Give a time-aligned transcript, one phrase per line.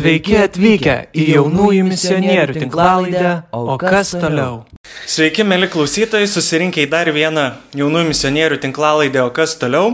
[0.00, 4.62] Sveiki atvykę į jaunųjų misionierių tinklalaidę, o kas toliau?
[5.04, 7.42] Sveiki, mėly klausytojai, susirinkę į dar vieną
[7.76, 9.90] jaunųjų misionierių tinklalaidę, o kas toliau.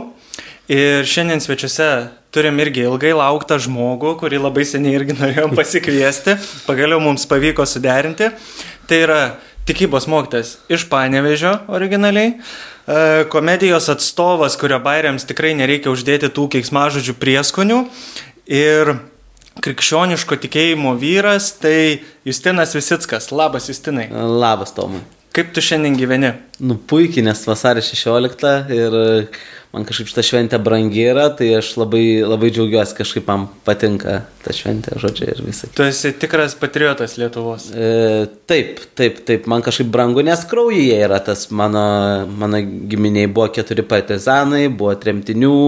[0.70, 1.88] Ir šiandien svečiuose
[2.30, 6.36] turim irgi ilgai lauktą žmogų, kurį labai seniai irgi norėjom pasikviesti,
[6.68, 8.30] pagaliau mums pavyko suderinti.
[8.86, 9.20] Tai yra
[9.66, 17.18] tikybos mokytas iš Panevežio originaliai, e, komedijos atstovas, kurio bairiams tikrai nereikia uždėti tų keiksmažodžių
[17.18, 17.82] prieskonių.
[18.46, 18.94] Ir
[19.64, 23.30] krikščioniško tikėjimo vyras, tai Justinas Visickas.
[23.32, 24.08] Labas, Justinai.
[24.12, 25.02] Labas, Tomai.
[25.36, 26.30] Kaip tu šiandien gyveni?
[26.64, 28.94] Nu, puikiai, nes vasario 16 ir
[29.74, 34.54] man kažkaip šitą šventę brangi yra, tai aš labai, labai džiaugiuosi, kažkaip man patinka ta
[34.56, 35.68] šventė, žodžiai ir visai.
[35.76, 37.68] Tu esi tikras patriotas Lietuvos.
[37.76, 37.90] E,
[38.48, 41.84] taip, taip, taip, man kažkaip brangu, nes kraujyje yra tas mano,
[42.40, 45.58] mano giminiai buvo keturi partizanai, buvo tremtinių,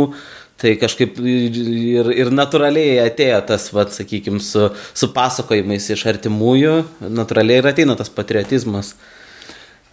[0.59, 6.73] Tai kažkaip ir, ir natūraliai atėjo tas, vad, sakykime, su, su pasakojimais iš artimųjų,
[7.15, 8.97] natūraliai ir ateina tas patriotizmas.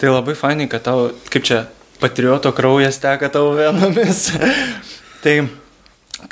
[0.02, 1.68] Tai labai fainai, kad tau, kaip čia,
[2.02, 4.32] patrioto kraujas teka tavo vienomis.
[5.24, 5.38] tai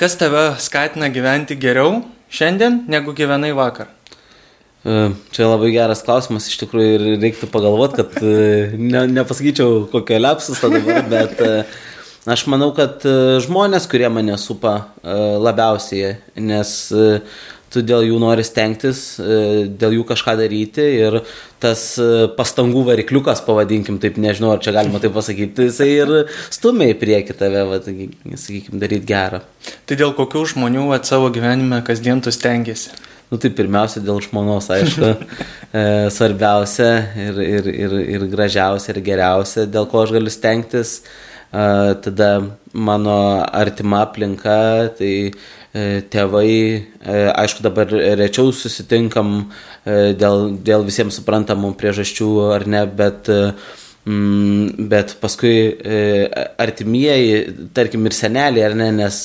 [0.02, 2.02] kas tave skatina gyventi geriau
[2.34, 3.94] šiandien, negu gyvenai vakar?
[4.84, 10.20] E, čia labai geras klausimas, iš tikrųjų, ir reiktų pagalvoti, kad e, ne, nepasakyčiau kokio
[10.20, 11.52] lepsus dabar, bet e,
[12.24, 17.08] Aš manau, kad e, žmonės, kurie mane supa e, labiausiai, nes e,
[17.74, 21.18] tu dėl jų nori stengtis, dėl jų kažką daryti ir
[21.58, 21.82] tas
[22.38, 26.14] pastangų varikliukas, pavadinkim taip, nežinau, ar čia galima taip pasakyti, jisai ir
[26.54, 29.42] stumia į priekį tave, va, sakykim, daryti gerą.
[29.90, 32.94] Tai dėl kokių žmonių at savo gyvenime kasdien tu stengiasi?
[33.34, 35.12] Nu tai pirmiausia dėl žmonos, aišku,
[36.20, 36.92] svarbiausia
[37.26, 41.00] ir, ir, ir, ir gražiausia ir geriausia, dėl ko aš galiu stengtis
[41.54, 42.30] tada
[42.74, 46.50] mano artima aplinka, tai e, tėvai,
[46.82, 49.36] e, aišku, dabar rečiau susitinkam
[49.86, 55.54] e, dėl, dėl visiems suprantamų priežasčių ar ne, bet mm, bet paskui
[56.66, 59.20] artimieji, tarkim ir seneliai, ar ne, nes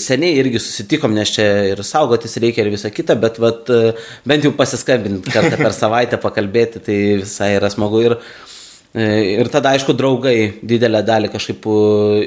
[0.00, 3.74] seniai irgi susitikom, nes čia ir saugotis reikia ir visą kitą, bet vat,
[4.22, 8.06] bent jau pasiskambinti kartą per savaitę pakalbėti, tai visai yra smagu.
[8.06, 8.16] Ir
[8.98, 10.36] ir tada, aišku, draugai
[10.66, 11.76] didelę dalį kažkaip e,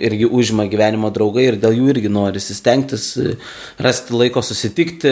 [0.08, 3.36] irgi užima gyvenimo draugai ir dėl jų irgi nori stengtis, e,
[3.84, 5.12] rasti laiko susitikti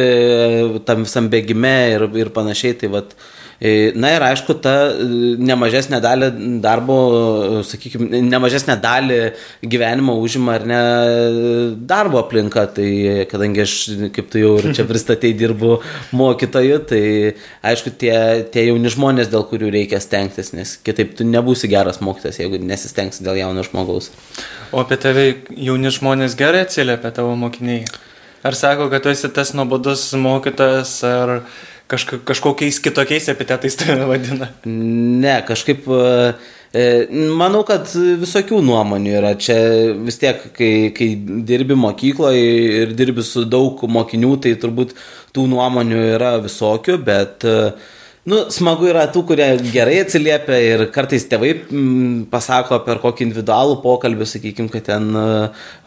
[0.87, 2.77] tam visam bėgime ir, ir panašiai.
[2.79, 3.40] Tai vat, E,
[3.93, 5.05] na ir aišku, ta e,
[5.37, 6.29] nemažesnė dalį
[6.63, 6.95] darbo,
[7.69, 9.19] sakykime, nemažesnė dalį
[9.69, 10.79] gyvenimo užima ar ne
[11.89, 12.65] darbo aplinka.
[12.73, 12.89] Tai
[13.29, 13.75] kadangi aš,
[14.15, 15.75] kaip tu jau ir čia pristatėjai, dirbu
[16.17, 17.03] mokytoju, tai
[17.71, 18.15] aišku, tie,
[18.49, 23.21] tie jauni žmonės, dėl kurių reikia stengtis, nes kitaip tu nebūsi geras mokytas, jeigu nesistengsi
[23.27, 24.09] dėl jauno žmogaus.
[24.73, 27.85] O apie tave jauni žmonės gerai atsiliepia tavo mokiniai?
[28.41, 31.41] Ar sako, kad tu esi tas nuobodus mokytojas, ar
[31.91, 34.49] kažka, kažkokiais kitokiais epitetais tave vadina?
[34.65, 36.01] Ne, kažkaip e,
[36.73, 36.85] e,
[37.37, 39.35] manau, kad visokių nuomonių yra.
[39.39, 39.57] Čia
[40.01, 41.13] vis tiek, kai, kai
[41.47, 42.45] dirbi mokykloje
[42.81, 44.95] ir dirbi su daug mokinių, tai turbūt
[45.35, 51.23] tų nuomonių yra visokių, bet uh, Nu, smagu yra tų, kurie gerai atsiliepia ir kartais
[51.25, 51.55] tėvai
[52.29, 55.07] pasako per kokį individualų pokalbį, sakykime, kad ten,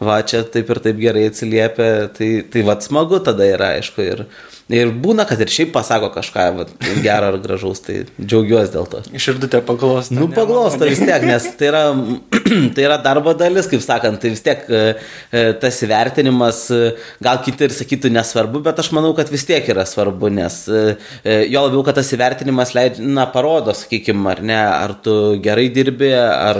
[0.03, 1.87] va, čia taip ir taip gerai atsiliepia,
[2.17, 4.25] tai, tai va, smagu tada yra, aišku, ir,
[4.73, 6.67] ir būna, kad ir šiaip pasako kažką va,
[7.05, 9.03] gerą ar gražaus, tai džiaugiuosi dėl to.
[9.15, 10.17] Iširdutė paglosta.
[10.17, 11.83] Nu, paglosta vis tiek, nes tai yra,
[12.75, 14.83] tai yra darbo dalis, kaip sakant, tai vis tiek e,
[15.29, 16.93] e, tas įvertinimas, e,
[17.25, 21.61] gal kiti ir sakytų nesvarbu, bet aš manau, kad vis tiek yra svarbu, nes jo
[21.65, 26.11] labiau, kad tas įvertinimas įvertinimas leidžia, na, parodo, sakykime, ar ne, ar tu gerai dirbi,
[26.15, 26.59] ar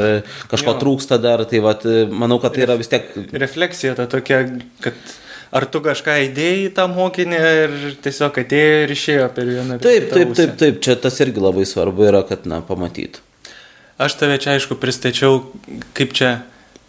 [0.52, 0.80] kažko jo.
[0.82, 3.08] trūksta dar, tai vat, manau, kad tai yra vis tiek.
[3.34, 4.46] Refleksija ta tokia,
[4.84, 4.96] kad
[5.56, 9.78] ar tu kažką įdėjai tą mokinį ir tiesiog atėjo ir išėjo per vieną.
[9.84, 13.24] Taip, taip, taip, taip, čia tas irgi labai svarbu yra, kad, na, pamatytų.
[14.02, 15.46] Aš tave čia, aišku, pristačiau,
[15.96, 16.34] kaip čia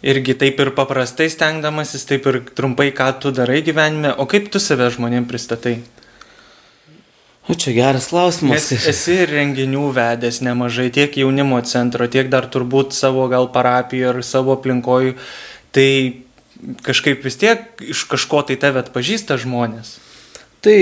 [0.03, 4.59] irgi taip ir paprastai stengdamasis, taip ir trumpai, ką tu darai gyvenime, o kaip tu
[4.59, 5.77] save žmonėm pristatai?
[7.47, 8.67] O čia geras klausimas.
[8.73, 14.23] Nes esi renginių vedęs nemažai, tiek jaunimo centro, tiek dar turbūt savo gal parapijoje ar
[14.27, 15.15] savo aplinkoje.
[15.71, 15.91] Tai
[16.85, 19.97] kažkaip vis tiek iš kažko tai tave atpažįsta žmonės.
[20.65, 20.77] Tai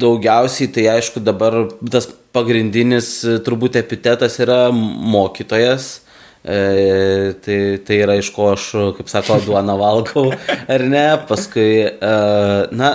[0.00, 6.04] daugiausiai, tai aišku, dabar tas pagrindinis turbūt epitetas yra mokytojas
[6.44, 8.66] E, tai, tai yra iš ko aš,
[8.98, 10.26] kaip sako, duoną valgau,
[10.74, 11.04] ar ne.
[11.24, 12.10] Paskui, e,
[12.76, 12.90] na,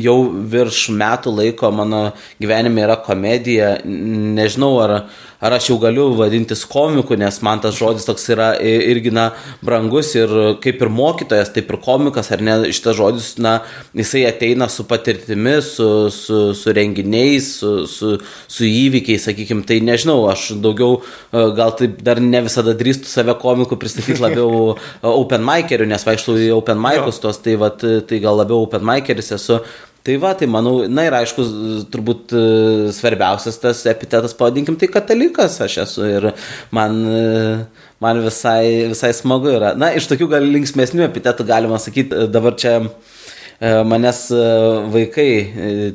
[0.00, 0.14] jau
[0.54, 2.00] virš metų laiko mano
[2.40, 3.74] gyvenime yra komedija.
[3.84, 4.94] Nežinau, ar,
[5.42, 9.30] ar aš jau galiu vadintis komiku, nes man tas žodis toks yra irgi, na,
[9.64, 10.30] brangus ir
[10.62, 13.58] kaip ir mokytojas, taip ir komikas, ar ne, šitas žodis, na,
[13.98, 18.14] jisai ateina su patirtimi, su, su, su renginiais, su, su,
[18.46, 21.00] su įvykiais, sakykime, tai nežinau, aš daugiau
[21.58, 24.76] gal taip dar ne visada drįstu save komiku pristatyti labiau
[25.22, 29.34] open miceriu, nes vaikštų į open micus tos, tai, vat, tai gal labiau open miceris
[29.34, 29.62] esu.
[30.02, 31.44] Tai va, tai manau, na ir aišku,
[31.92, 32.40] turbūt e,
[32.90, 36.26] svarbiausias tas epitetas, pavadinkim, tai katalikas aš esu ir
[36.74, 37.20] man, e,
[38.02, 39.76] man visai, visai smagu yra.
[39.78, 42.80] Na, iš tokių gal linksmėsnių epitetų galima sakyti, dabar čia
[43.62, 44.46] manęs e,
[44.90, 45.30] vaikai,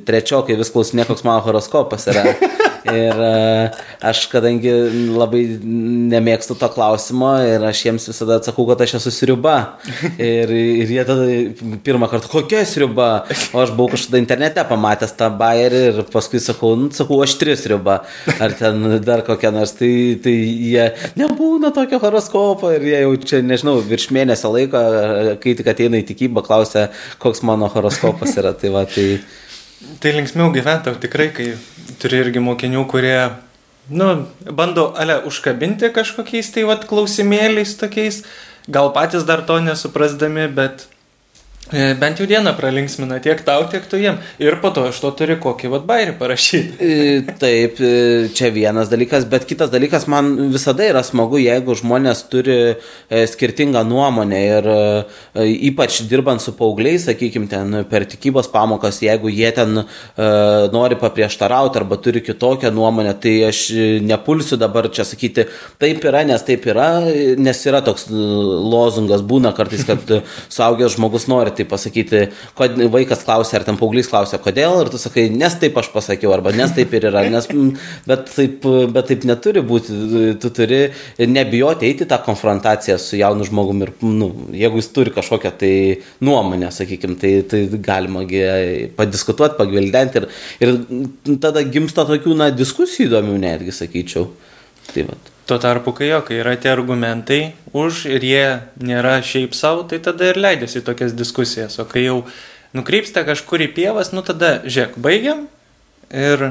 [0.07, 2.23] trečiokai vis klausinė, koks mano horoskopas yra.
[2.87, 3.31] Ir e,
[4.07, 4.71] aš, kadangi
[5.11, 5.41] labai
[6.11, 9.55] nemėgstu to klausimo ir aš jiems visada atsakau, kad aš esu sriuba.
[10.15, 11.25] Ir, ir jie tada
[11.83, 13.09] pirmą kartą, kokia sriuba?
[13.51, 17.65] O aš buvau kažkada internete pamatęs tą bairį ir paskui sakau, nu, sakau, aš tris
[17.65, 17.99] sriuba.
[18.39, 19.75] Ar ten dar kokia nors.
[19.77, 19.91] Tai,
[20.23, 20.87] tai jie
[21.19, 24.83] nebūna tokio horoskopo ir jie jau čia, nežinau, virš mėnesio laiko,
[25.43, 26.87] kai tik ateina į tikybą, klausia,
[27.21, 28.53] koks mano horoskopas yra.
[28.53, 29.17] Tai va, tai...
[30.01, 31.51] Tai linksmiau gyventi, tikrai, kai
[32.01, 33.17] turi irgi mokinių, kurie,
[33.93, 34.07] nu,
[34.57, 38.23] bando, ale, užkabinti kažkokiais tai vad klausimėliais tokiais,
[38.65, 40.87] gal patys dar to nesuprasdami, bet
[41.71, 44.17] bent jau dieną pralinksmina tiek tau, tiek tu jiem.
[44.39, 46.77] Ir po to iš to turi kokį vad bairį parašyti.
[46.79, 52.23] E, taip, e, čia vienas dalykas, bet kitas dalykas, man visada yra smagu, jeigu žmonės
[52.31, 52.57] turi
[53.11, 54.69] skirtingą nuomonę ir
[55.67, 59.83] ypač dirbant su paaugliais, sakykime, ten per tikybos pamokas, jeigu jie ten
[60.73, 63.65] nori paprieštarauti arba turi kitokią nuomonę, tai aš
[64.07, 65.47] nepulsiu dabar čia sakyti,
[65.81, 66.89] taip yra, nes taip yra,
[67.39, 70.17] nes yra toks lozungas, būna kartais, kad
[70.53, 72.23] suaugęs žmogus nori tai pasakyti,
[72.57, 76.33] kod, vaikas klausia, ar ten paauglys klausia, kodėl, ir tu sakai, nes taip aš pasakiau,
[76.35, 77.49] arba nes taip ir yra, nes,
[78.07, 79.99] bet, taip, bet taip neturi būti,
[80.41, 80.81] tu turi
[81.19, 85.73] nebijoti eiti tą konfrontaciją su jaunu žmogumi ir, nu, jeigu jis turi kažkokią tai
[86.23, 88.25] nuomonę, sakykime, tai, tai galima
[88.97, 90.29] padiskutuoti, pagvildenti ir,
[90.63, 94.29] ir tada gimsta tokių, na, diskusijų įdomių netgi, sakyčiau.
[94.93, 95.36] Tai vat.
[95.47, 97.41] Tuo tarpu, kai jo, kai yra tie argumentai
[97.71, 98.47] už ir jie
[98.83, 101.77] nėra šiaip savo, tai tada ir leidėsi tokias diskusijas.
[101.79, 102.17] O kai jau
[102.75, 105.45] nukrypsta kažkur į pievas, nu tada, žiūrėk, baigiam
[106.11, 106.49] ir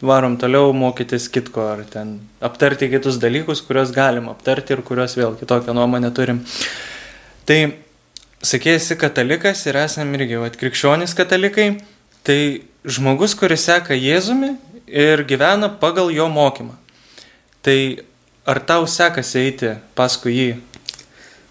[0.00, 5.36] varom toliau mokytis kitko ar ten aptarti kitus dalykus, kuriuos galim aptarti ir kuriuos vėl
[5.36, 6.40] kitokią nuomonę turim.
[7.44, 7.60] Tai
[8.40, 11.70] sakėsi katalikas ir esame irgi atkrikščionys katalikai,
[12.24, 14.54] tai žmogus, kuris seka Jėzumi
[14.86, 16.78] ir gyvena pagal jo mokymą.
[17.66, 17.78] Tai
[18.48, 20.48] ar tau sekasi eiti paskui jį?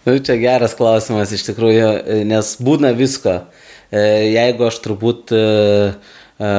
[0.07, 1.87] Nu, čia geras klausimas iš tikrųjų,
[2.29, 3.41] nes būna visko.
[3.91, 5.41] E, jeigu aš turbūt, e,
[6.39, 6.51] e,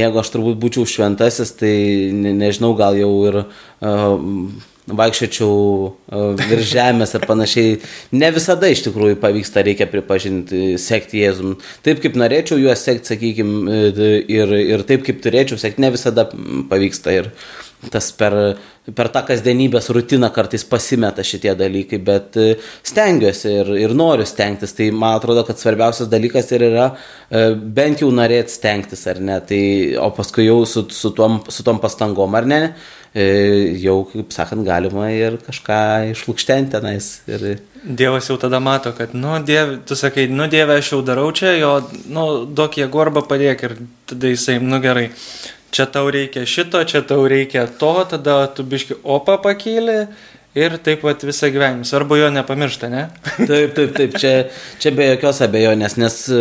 [0.00, 1.72] jeigu aš turbūt būčiau šventasis, tai
[2.12, 3.38] nežinau, gal jau ir
[4.90, 7.78] vaikščiočiau virš žemės ar panašiai.
[8.16, 11.56] Ne visada iš tikrųjų pavyksta, reikia pripažinti, sekti Jėzum.
[11.86, 13.80] Taip kaip norėčiau juos sekti, sakykime,
[14.28, 16.26] ir, ir taip kaip turėčiau sekti, ne visada
[16.72, 17.16] pavyksta.
[17.20, 17.32] Ir
[17.88, 18.34] tas per,
[18.92, 22.48] per tą kasdienybės rutiną kartais pasimeta šitie dalykai, bet e,
[22.86, 24.74] stengiuosi ir, ir noriu stengtis.
[24.76, 29.38] Tai man atrodo, kad svarbiausias dalykas ir yra e, bent jau norėti stengtis, ar ne.
[29.48, 29.62] Tai,
[30.04, 32.60] o paskui jau su, su, tom, su tom pastangom, ar ne,
[33.14, 33.24] e,
[33.80, 35.80] jau, kaip sakant, galima ir kažką
[36.12, 37.12] išlūkštenti tenais.
[37.30, 37.48] Ir...
[37.80, 41.54] Dievas jau tada mato, kad, nu, diev, tu sakai, nu, Dieve, aš jau darau čia,
[41.56, 41.78] jo,
[42.12, 43.78] nu, duok jėgų arba padėk ir
[44.10, 45.06] tada jisai, nu, gerai
[45.70, 50.06] čia tau reikia šito, čia tau reikia to, tada tu biški opą pakyli
[50.58, 51.84] ir taip pat visą gyvenimą.
[51.86, 53.04] Svarbu jo nepamiršti, ne?
[53.50, 54.32] taip, taip, taip, čia,
[54.82, 56.40] čia be jokios abejonės, nes e,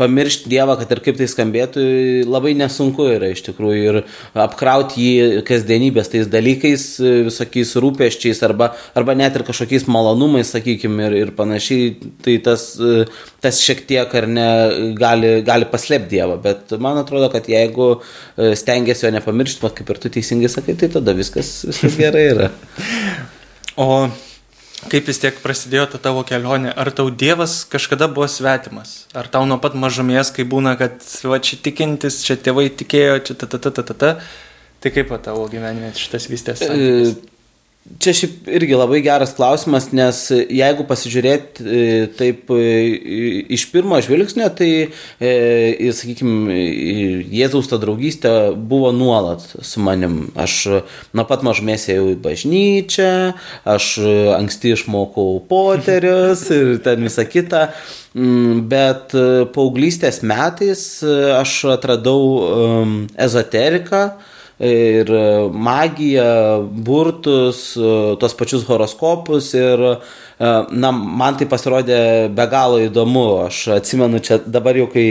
[0.00, 1.84] pamiršti Dievą, kad ir kaip tai skambėtų,
[2.26, 3.98] labai nesunku yra iš tikrųjų ir
[4.42, 11.06] apkrauti jį kasdienybės tais dalykais, e, visokiais rūpeščiais arba, arba net ir kažkokiais malonumais, sakykime,
[11.06, 11.92] ir, ir panašiai,
[12.26, 13.06] tai tas, e,
[13.44, 14.48] tas šiek tiek ar ne
[14.98, 18.00] gali, gali paslėpti Dievą, bet man atrodo, kad jeigu
[18.34, 22.50] stengiasi jo nepamiršti, kaip ir tu teisingai sakai, tai tada viskas, viskas gerai yra.
[23.76, 24.08] O
[24.92, 26.72] kaip vis tiek prasidėjo ta tavo kelionė?
[26.76, 29.04] Ar tau Dievas kažkada buvo svetimas?
[29.16, 33.38] Ar tau nuo pat mažumės, kai būna, kad va čia tikintis, čia tėvai tikėjo, čia
[33.40, 34.12] ta ta ta ta ta ta,
[34.84, 36.62] tai kaip tavo gyvenime šitas vystės?
[36.68, 37.14] E,
[37.84, 41.82] Čia šiaip irgi labai geras klausimas, nes jeigu pasižiūrėt e,
[42.16, 42.62] taip e,
[43.52, 44.70] iš pirmo žvilgsnio, tai,
[45.20, 46.56] e, sakykime,
[47.28, 50.30] Jėzaus ta draugystė buvo nuolat su manim.
[50.32, 50.56] Aš
[51.12, 53.12] nuo pat mažmės ėjau į bažnyčią,
[53.68, 53.92] aš
[54.40, 57.66] anksti išmokau poterius ir ten visą kitą.
[58.16, 59.12] Mm, bet
[59.52, 60.86] paauglystės metais
[61.36, 62.22] aš atradau
[63.12, 64.06] ezoteriką,
[64.64, 65.10] ir
[65.52, 67.62] magiją, burtus,
[68.20, 69.82] tos pačius horoskopus ir
[70.74, 71.98] na, man tai pasirodė
[72.34, 73.24] be galo įdomu.
[73.46, 75.06] Aš atsimenu, čia dabar jau, kai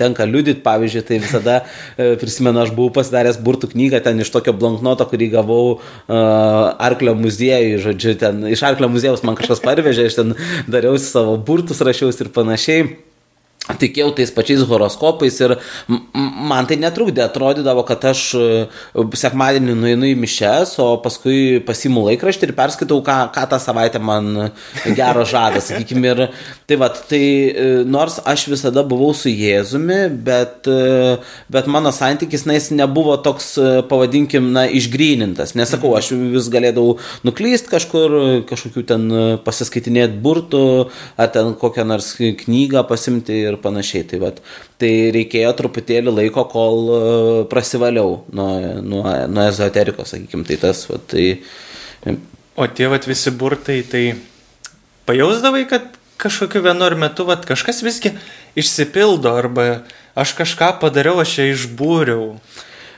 [0.00, 1.60] tenka liudyti, pavyzdžiui, tai visada
[1.94, 5.64] prisimenu, aš buvau pasidaręs burtų knygą ten iš tokio blanknoto, kurį gavau
[6.08, 11.84] Arklio muziejui, žodžiu, ten iš Arklio muziejaus man kažkas parvežė, aš ten dariausi savo burtus,
[11.84, 12.94] rašiausi ir panašiai
[13.64, 15.54] tikėjau tais pačiais horoskopais ir
[15.88, 18.48] man tai netrukdė, atrodydavo, kad aš e,
[19.16, 24.50] sekmadienį nueinu į mišes, o paskui pasimu laikraštį ir perskaitau, ką, ką tą savaitę man
[24.98, 26.12] gero žada, sakykime.
[26.12, 26.20] Ir
[26.68, 31.16] tai va, tai e, nors aš visada buvau su Jėzumi, bet, e,
[31.52, 33.54] bet mano santykis, na, jis nebuvo toks,
[33.88, 35.56] pavadinkim, na, išgrynintas.
[35.56, 38.18] Nesakau, aš vis galėdavau nuklyst kažkur,
[38.50, 39.08] kažkokių ten
[39.46, 40.64] pasiskaitinėti burtų,
[41.16, 44.04] ar ten kokią nors knygą pasimti ir ir panašiai.
[44.10, 44.42] Tai, vat,
[44.82, 47.00] tai reikėjo truputėlį laiko, kol e,
[47.50, 48.48] prasivaliau nuo,
[48.84, 50.84] nuo, nuo ezoterikos, sakykime, tai tas.
[50.90, 51.26] Vat, tai,
[52.58, 54.04] o tie vat, visi burtai, tai
[55.08, 55.88] pajausdavai, kad
[56.20, 58.14] kažkokiu vienu ar metu vat, kažkas visgi
[58.58, 59.84] išsipildo arba
[60.14, 62.28] aš kažką padariau, aš ją išbūriau.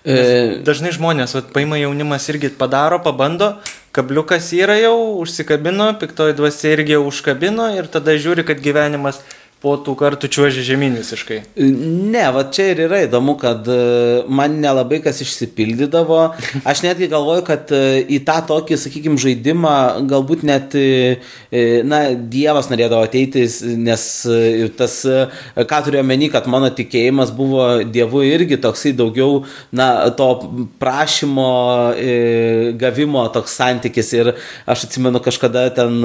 [0.07, 3.57] Nes e, dažnai žmonės, vat, paima jaunimas irgi padaro, pabando,
[3.97, 9.19] kabliukas yra jau, užsikabino, piktoji dvasia irgi jau užkabino ir tada žiūri, kad gyvenimas
[9.65, 11.39] po tų kartų čiuožė žemyn visiškai.
[11.57, 13.77] Ne, va čia ir yra įdomu, kad e,
[14.29, 16.19] man nelabai kas išsipildydavo.
[16.69, 19.73] Aš netgi galvoju, kad e, į tą tokį, sakykime, žaidimą
[20.11, 21.17] galbūt net, e,
[21.89, 22.03] na,
[22.37, 23.47] Dievas norėdavo ateiti,
[23.81, 24.05] nes
[24.77, 24.99] tas,
[25.57, 29.41] ką turiu omeny, kad mano tikėjimas buvo Dievu irgi toksai daugiau,
[29.73, 30.29] na, to
[30.83, 31.49] prašymo,
[32.77, 34.13] gavimo toks santykis.
[34.21, 34.33] Ir
[34.69, 35.97] aš atsimenu kažkada ten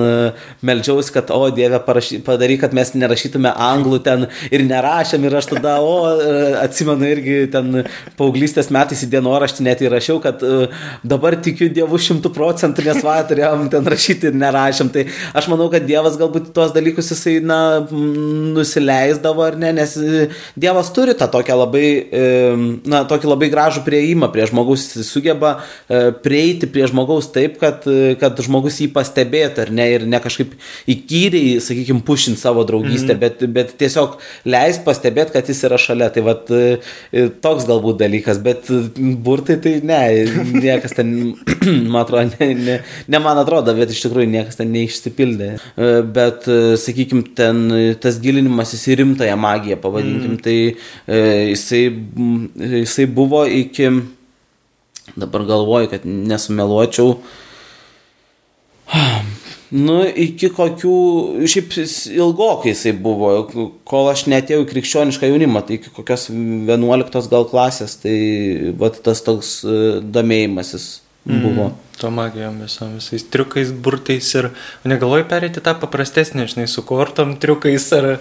[0.64, 5.50] melžiausi, kad, o Dieve, padaryk, kad mes nerašytume rašytume anglų ten ir nerašėm ir aš
[5.52, 7.86] tada, o, e, atsimenu irgi ten
[8.18, 10.70] paauglystės metais į dienoraštį net įrašiau, kad e,
[11.04, 14.92] dabar tikiu Dievu šimtų procentų, nes va, turėjom ten rašyti ir nerašėm.
[14.92, 20.30] Tai aš manau, kad Dievas galbūt tuos dalykus jisai, na, nusileisdavo ar ne, nes e,
[20.56, 21.88] Dievas turi tą tokią labai,
[22.86, 25.58] na, tokį labai gražų prieimą prie žmogaus, jis sugeba
[26.24, 27.86] prieiti prie žmogaus taip, kad,
[28.20, 30.54] kad žmogus jį pastebėtų ar ne ir ne kažkaip
[30.92, 33.20] įkyriai, sakykime, pušint savo draugystę, mm.
[33.22, 34.18] bet bet, bet tiesiog
[34.50, 36.10] leis pastebėti, kad jis yra šalia.
[36.14, 38.70] Tai vat, e, toks galbūt dalykas, bet
[39.26, 40.00] burtai tai ne,
[40.54, 41.14] niekas ten,
[41.92, 45.52] man atrodo, ne, ne, ne man atrodo, bet iš tikrųjų niekas ten neišsipildė.
[45.58, 47.64] E, bet, e, sakykime, ten
[48.02, 50.42] tas gilinimas į rimtąją magiją, pavadinkim, mm.
[50.44, 50.58] tai
[51.52, 51.84] jisai,
[52.82, 53.92] jisai buvo iki,
[55.20, 57.16] dabar galvoju, kad nesumeluočiau,
[59.72, 60.96] Nu, iki kokių,
[61.48, 61.76] šiaip
[62.12, 63.30] ilgokai jisai buvo,
[63.88, 68.18] kol aš netėjau į krikščionišką jaunimą, tai iki kokios 11 gal klasės, tai
[68.82, 70.90] vat, tas toks e, domėjimasis
[71.24, 71.40] mm.
[71.46, 71.70] buvo.
[71.70, 74.50] Mm, to magijom visom visais triukais, burtais ir
[74.92, 78.18] negalvoju perėti tą paprastesnį, žinai, su kortom triukais ar...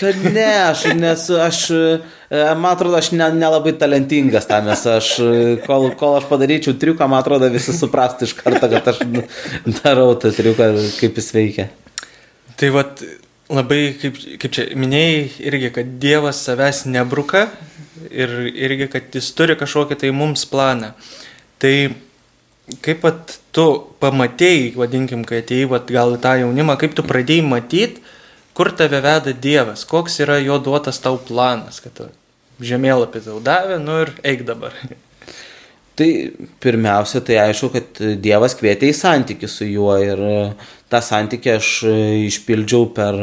[0.00, 4.84] Kad ne, aš nesu, aš, e, man atrodo, aš nelabai ne, ne talentingas tam, nes
[4.88, 9.02] aš, e, kol, kol aš padaryčiau triuką, man atrodo, visi suprastų iš karto, kad aš
[9.82, 11.68] darau tą triuką, kaip jis veikia.
[12.60, 13.02] Tai vad,
[13.52, 17.48] labai, kaip, kaip čia minėjai, irgi, kad Dievas savęs nebruka
[18.08, 20.94] ir irgi, kad jis turi kažkokį tai mums planą.
[21.60, 21.74] Tai
[22.84, 23.66] kaip pat tu
[24.02, 28.04] pamatėjai, vadinkim, kai atėjai, vat, gal tą jaunimą, kaip tu pradėjai matyti,
[28.54, 32.02] kur tave veda Dievas, koks yra jo duotas tau planas, kad
[32.60, 34.76] žemėlapį tau davė, nu ir eik dabar.
[36.00, 36.08] Tai
[36.62, 40.36] pirmiausia, tai aišku, kad Dievas kvietė į santykių su juo ir e,
[40.88, 43.18] tą santykį aš e, išpildžiau per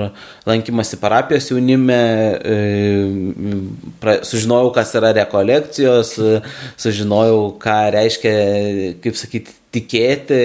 [0.46, 1.98] lankymasi parapijos jaunime,
[2.38, 6.12] e, sužinojau, kas yra rekolekcijos,
[6.78, 8.36] sužinojau, ką reiškia,
[9.02, 10.42] kaip sakyti, tikėti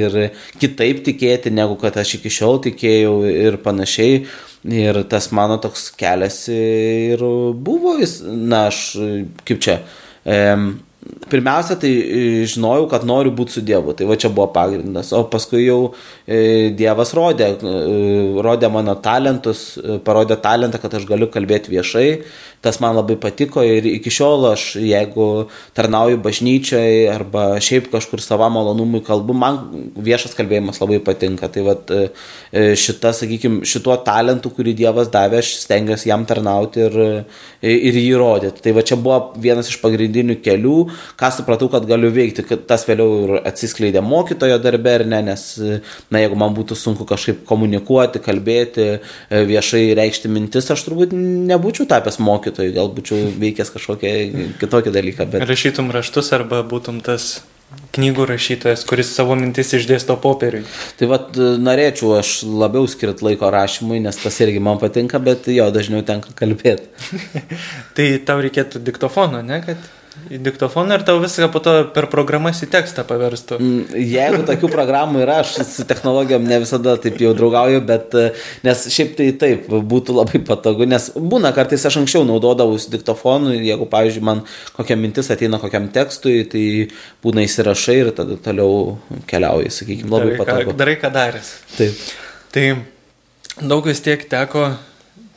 [0.00, 0.18] ir
[0.60, 4.24] kitaip tikėti, negu kad aš iki šiol tikėjau ir panašiai.
[4.64, 7.20] Ir tas mano toks kelias ir
[7.66, 8.78] buvo, na, aš
[9.44, 9.74] kaip čia.
[10.24, 10.38] E,
[11.28, 11.90] pirmiausia, tai
[12.48, 15.92] žinojau, kad noriu būti su Dievu, tai va čia buvo pagrindas, o paskui jau
[16.26, 17.72] Dievas rodė, e,
[18.40, 22.06] rodė mano talentus, e, parodė talentą, kad aš galiu kalbėti viešai,
[22.64, 25.26] tas man labai patiko ir iki šiol aš, jeigu
[25.76, 29.58] tarnauju bažnyčiai arba šiaip kažkur savo malonumui kalbu, man
[30.06, 31.50] viešas kalbėjimas labai patinka.
[31.52, 32.06] Tai vat, e,
[32.52, 36.96] e, šita, sakykime, šituo talentu, kurį Dievas davė, aš stengiuosi jam tarnauti ir,
[37.60, 38.64] e, ir jį rodyti.
[38.64, 40.78] Tai va čia buvo vienas iš pagrindinių kelių,
[41.20, 45.46] ką supratau, kad galiu veikti, kad tas vėliau ir atsiskleidė mokytojo darbė ar ne, nes,
[46.14, 51.88] na, jeigu man būtų sunku kažkaip komunikuoti, kalbėti, e, viešai reikšti mintis, aš turbūt nebūčiau
[51.90, 54.14] tapęs mokytoju, gal būčiau veikęs kažkokią
[54.62, 55.26] kitokį dalyką.
[55.34, 55.48] Bet...
[55.50, 57.42] Rašytum raštus arba būtum tas
[57.94, 60.64] knygų rašytojas, kuris savo mintis išdėsto popieriui.
[60.98, 65.66] Tai vad norėčiau aš labiau skirti laiko rašymui, nes tas irgi man patinka, bet jo
[65.74, 66.90] dažniau tenka kalbėti.
[67.96, 69.60] tai tau reikėtų diktofono, ne?
[69.66, 69.90] Kad
[70.30, 73.58] į diktofoną ir tau viską po to per programas į tekstą paverstų.
[73.58, 78.24] Mm, jeigu tokių programų yra, aš su technologijom ne visada taip jau draugauju, bet e,
[78.66, 83.88] nes šiaip tai taip būtų labai patogu, nes būna kartais aš anksčiau naudodavausi diktofonu, jeigu,
[83.90, 84.44] pavyzdžiui, man
[84.76, 86.64] kokia mintis ateina kokiam tekstui, tai
[87.24, 88.98] būna įsirašai ir tada toliau
[89.30, 90.70] keliauji, sakykime, labai darai, patogu.
[90.70, 91.50] Ką, darai, ką daręs.
[91.74, 92.06] Taip.
[92.54, 92.68] Tai
[93.74, 94.70] daug vis tiek teko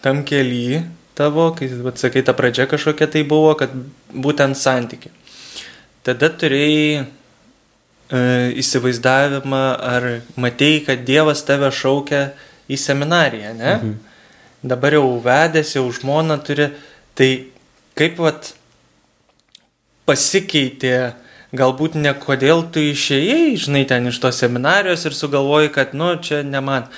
[0.05, 0.85] tam kelyje
[1.17, 3.73] tavo, kai, vat, sakai, ta pradžia kažkokia tai buvo, kad
[4.13, 5.13] būtent santykiai.
[6.05, 7.05] Tada turėjai e,
[8.61, 10.07] įsivaizdavimą, ar
[10.39, 12.29] matėjai, kad Dievas tave šaukia
[12.69, 13.73] į seminariją, ne?
[13.75, 13.97] Mhm.
[14.67, 16.71] Dabar jau vedęs, jau žmona turi,
[17.15, 17.29] tai
[17.97, 18.53] kaip vat
[20.07, 21.13] pasikeitė,
[21.57, 26.41] galbūt ne kodėl tu išėjai, žinai, ten iš tos seminarijos ir sugalvoji, kad, nu, čia
[26.47, 26.89] ne man.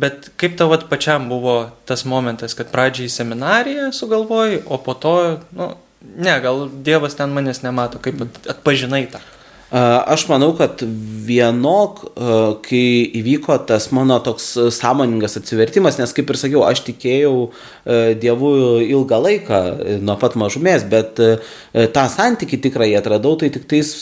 [0.00, 1.56] Bet kaip tau vat, pačiam buvo
[1.88, 5.16] tas momentas, kad pradžiai seminariją sugalvojai, o po to,
[5.56, 5.74] nu,
[6.16, 9.20] ne, gal Dievas ten manęs nemato, kaip atpažinai tą?
[9.70, 10.80] Aš manau, kad
[11.26, 12.00] vienok,
[12.66, 12.86] kai
[13.20, 17.34] įvyko tas mano toks sąmoningas atsivertimas, nes kaip ir sakiau, aš tikėjau
[18.20, 18.52] Dievu
[18.84, 19.60] ilgą laiką,
[20.04, 21.20] nuo pat mažumės, bet
[21.94, 23.92] tą santyki tikrai atradau, tai tik tais,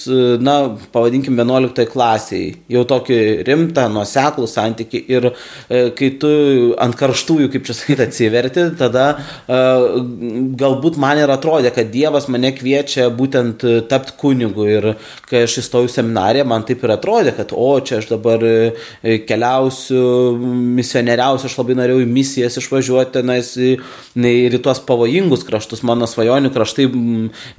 [0.42, 0.56] na,
[0.94, 5.30] pavadinkim, 11 klasiai, jau tokį rimtą, nuoseklų santyki ir
[5.68, 6.32] kai tu
[6.80, 9.06] ant karštųjų, kaip čia sakyti, atsiverti, tada
[9.49, 14.66] galbūt man ir atrodė, kad Dievas mane kviečia būtent tapti kunigu.
[14.68, 14.88] Ir
[15.28, 20.02] kai aš įstojau seminariją, man taip ir atrodė, kad o čia aš dabar e, keliausiu,
[20.78, 26.52] misionieriausiu, aš labai norėjau į misijas išvažiuoti tenais ir į tuos pavojingus kraštus, mano svajonių
[26.54, 26.87] kraštai,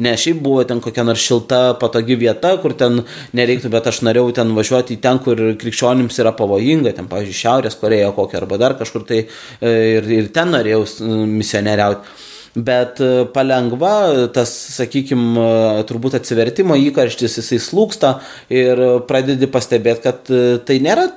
[0.05, 3.03] ne šiaip buvo ten kokia nors šilta, patogi vieta, kur ten
[3.37, 7.77] nereiktų, bet aš norėjau ten važiuoti į ten, kur krikščionims yra pavojinga, ten, pavyzdžiui, Šiaurės
[7.79, 10.83] Koreja kokia arba dar kažkur tai e, ir, ir ten norėjau
[11.29, 13.93] misionieriauti bet e, palengva
[14.33, 18.15] tas, sakykime, turbūt atsivertimo įkarštis jisai slūksta
[18.53, 21.09] ir pradedi pastebėti, kad e, tai nėra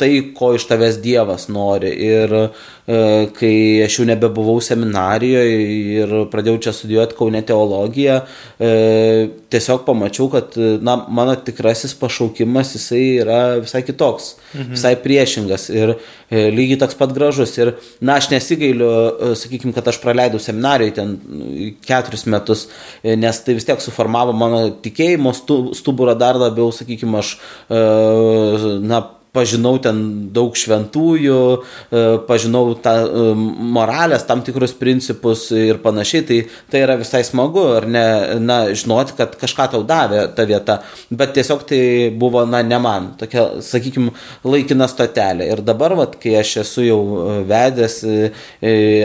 [0.00, 1.92] tai, ko iš tavęs Dievas nori.
[2.08, 2.34] Ir
[2.84, 2.96] E,
[3.32, 5.60] kai aš jau nebebuvau seminarijoje
[5.96, 8.18] ir pradėjau čia studijuoti Kaune teologiją,
[8.60, 8.72] e,
[9.54, 14.74] tiesiog pamačiau, kad na, mano tikrasis pašaukimas jisai yra visai kitoks, mhm.
[14.76, 17.56] visai priešingas ir e, lygiai toks pat gražus.
[17.56, 17.72] Ir,
[18.04, 18.92] na, aš nesigailiu,
[19.40, 21.16] sakykime, kad aš praleidau seminarijoje ten
[21.88, 22.68] keturis metus,
[23.00, 25.32] nes tai vis tiek suformavo mano tikėjimo
[25.72, 27.38] stuburą dar labiau, sakykime, aš,
[28.84, 30.00] na, pažinau ten
[30.34, 31.38] daug šventųjų,
[31.90, 33.24] e, pažinau tą e,
[33.74, 36.38] moralės, tam tikrus principus ir panašiai, tai
[36.70, 38.04] tai yra visai smagu, ar ne,
[38.42, 40.78] na, žinoti, kad kažką tau davė ta vieta,
[41.10, 41.80] bet tiesiog tai
[42.14, 44.14] buvo, na, ne man, tokia, sakykime,
[44.46, 45.50] laikina stotelė.
[45.54, 47.98] Ir dabar, vat, kai aš esu jau e, vedęs,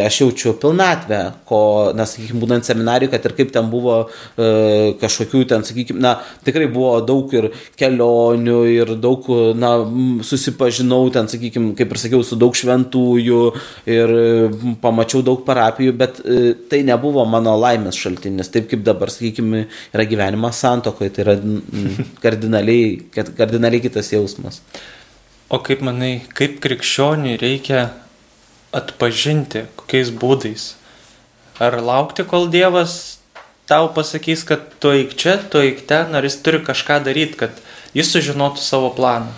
[0.06, 1.62] aš jaučiu pilnatvę, ko,
[1.98, 3.98] na, sakykime, būnant seminarijui, kad ir kaip ten buvo
[5.00, 6.16] kažkokių ten, sakykime, na,
[6.46, 9.26] tikrai buvo daug ir kelionių, ir daug,
[9.58, 9.74] na,
[10.26, 13.42] susipažinau ten, sakykime, kaip ir sakiau, su daug šventųjų
[13.90, 14.14] ir
[14.84, 20.08] pamačiau daug parapijų, bet e, tai nebuvo mano laimės šaltinis, taip kaip dabar, sakykime, yra
[20.10, 21.38] gyvenimas santokoje, tai yra
[22.24, 24.62] kardinaliai, kardinaliai kitas jausmas.
[25.50, 27.88] O kaip manai, kaip krikščioniui reikia
[28.76, 30.74] atpažinti, kokiais būdais?
[31.60, 33.20] Ar laukti, kol Dievas
[33.70, 37.58] tau pasakys, kad tu eik čia, tu eik ten, ar jis turi kažką daryti, kad
[37.98, 39.34] jis sužinotų savo planą?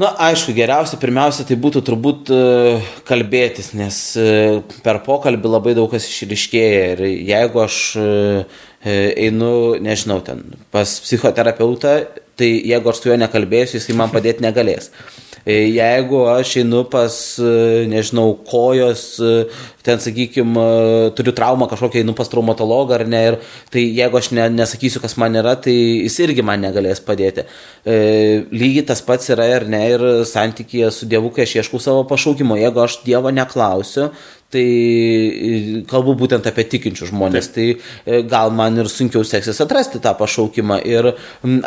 [0.00, 2.40] Na, aišku, geriausia pirmiausia tai būtų turbūt e,
[3.08, 8.06] kalbėtis, nes e, per pokalbį labai daug kas išriškėja ir jeigu aš e,
[9.26, 9.52] einu,
[9.84, 10.40] nežinau, ten
[10.72, 11.98] pas psichoterapeutą,
[12.40, 14.88] tai jeigu aš su juo nekalbėsiu, jisai man padėti negalės.
[15.44, 19.32] E, jeigu aš einu pas, e, nežinau, kojos, e,
[19.82, 20.66] ten, sakykime,
[21.18, 23.38] turiu traumą kažkokią, einu pas traumatologą ar ne, ir
[23.72, 27.46] tai jeigu aš ne, nesakysiu, kas man yra, tai jis irgi man negalės padėti.
[28.54, 32.60] Lygiai tas pats yra ir ne, ir santykėje su Dievu, kai aš ieškau savo pašaukimo.
[32.60, 34.12] Jeigu aš Dievo neklausiu,
[34.52, 37.80] tai e, kalbu būtent apie tikinčius žmonės, Taip.
[37.80, 40.78] tai e, gal man ir sunkiau seksis atrasti tą pašaukimą.
[40.88, 41.12] Ir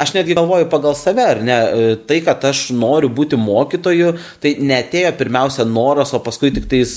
[0.02, 4.56] aš netgi galvoju pagal save, ar ne, e, tai, kad aš noriu būti mokytoju, tai
[4.62, 6.94] netėjo pirmiausia noras, o paskui tik tais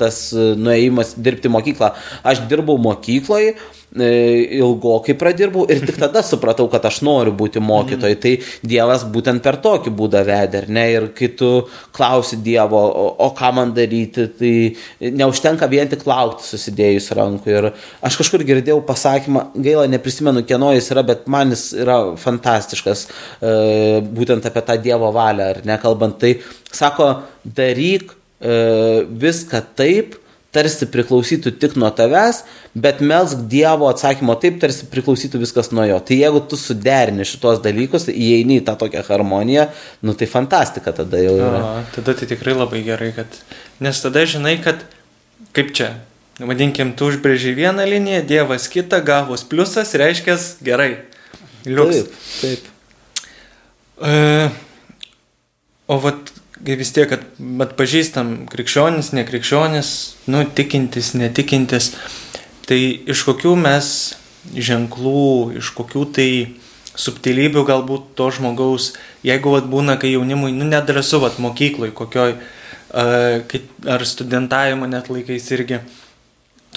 [0.00, 1.92] tas nuėjimas dirbti mokyklą.
[2.28, 3.56] Aš dirbau mokykloje
[3.92, 8.16] ilgokai pradirbau ir tik tada supratau, kad aš noriu būti mokytojai.
[8.22, 8.32] Tai
[8.64, 10.84] Dievas būtent per tokį būdą vedė, ar ne?
[10.92, 11.50] Ir kai tu
[11.92, 17.52] klausi Dievo, o, o ką man daryti, tai neužtenka vien tik laukti susidėjus rankų.
[17.52, 17.68] Ir
[18.00, 23.52] aš kažkur girdėjau pasakymą, gaila, neprisimenu, kieno jis yra, bet man jis yra fantastiškas, e,
[24.08, 26.16] būtent apie tą Dievo valią, ar nekalbant.
[26.22, 26.32] Tai
[26.72, 27.12] sako,
[27.44, 30.16] daryk e, viską taip,
[30.52, 32.42] tarsi priklausytų tik nuo tavęs,
[32.76, 35.98] bet melsk Dievo atsakymo taip, tarsi priklausytų viskas nuo jo.
[36.04, 39.68] Tai jeigu tu suderini šitos dalykus, įeini į tą tokią harmoniją,
[40.04, 41.62] nu tai fantastika tada jau yra.
[41.62, 43.40] O, tada tai tikrai labai gerai, kad...
[43.82, 44.84] Nes tada žinai, kad
[45.56, 45.88] kaip čia,
[46.40, 50.92] vadinkim, tu užbrėžiai vieną liniją, Dievas kitą, gavus pliusas, reiškia gerai.
[51.64, 52.04] Liuks.
[52.42, 52.68] Taip, taip.
[54.02, 54.48] E,
[55.86, 56.32] o vat
[56.66, 57.24] kai vis tiek, kad
[57.66, 59.92] atpažįstam krikščionis, nekrikščionis,
[60.30, 61.92] nu, tikintis, netikintis,
[62.68, 63.88] tai iš kokių mes
[64.54, 66.28] ženklų, iš kokių tai
[66.98, 68.92] subtilybių galbūt to žmogaus,
[69.26, 72.36] jeigu vat, būna, kai jaunimui, nu, nedrasu, vat, mokyklai, kokioj,
[72.92, 75.80] ar studentavimo net laikais irgi,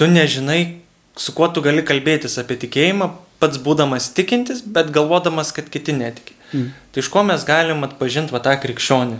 [0.00, 0.80] tu nežinai,
[1.16, 3.10] su kuo tu gali kalbėtis apie tikėjimą,
[3.42, 6.36] pats būdamas tikintis, bet galvodamas, kad kiti netiki.
[6.54, 6.70] Mm.
[6.92, 9.18] Tai iš ko mes galim atpažinti va tą krikščionį,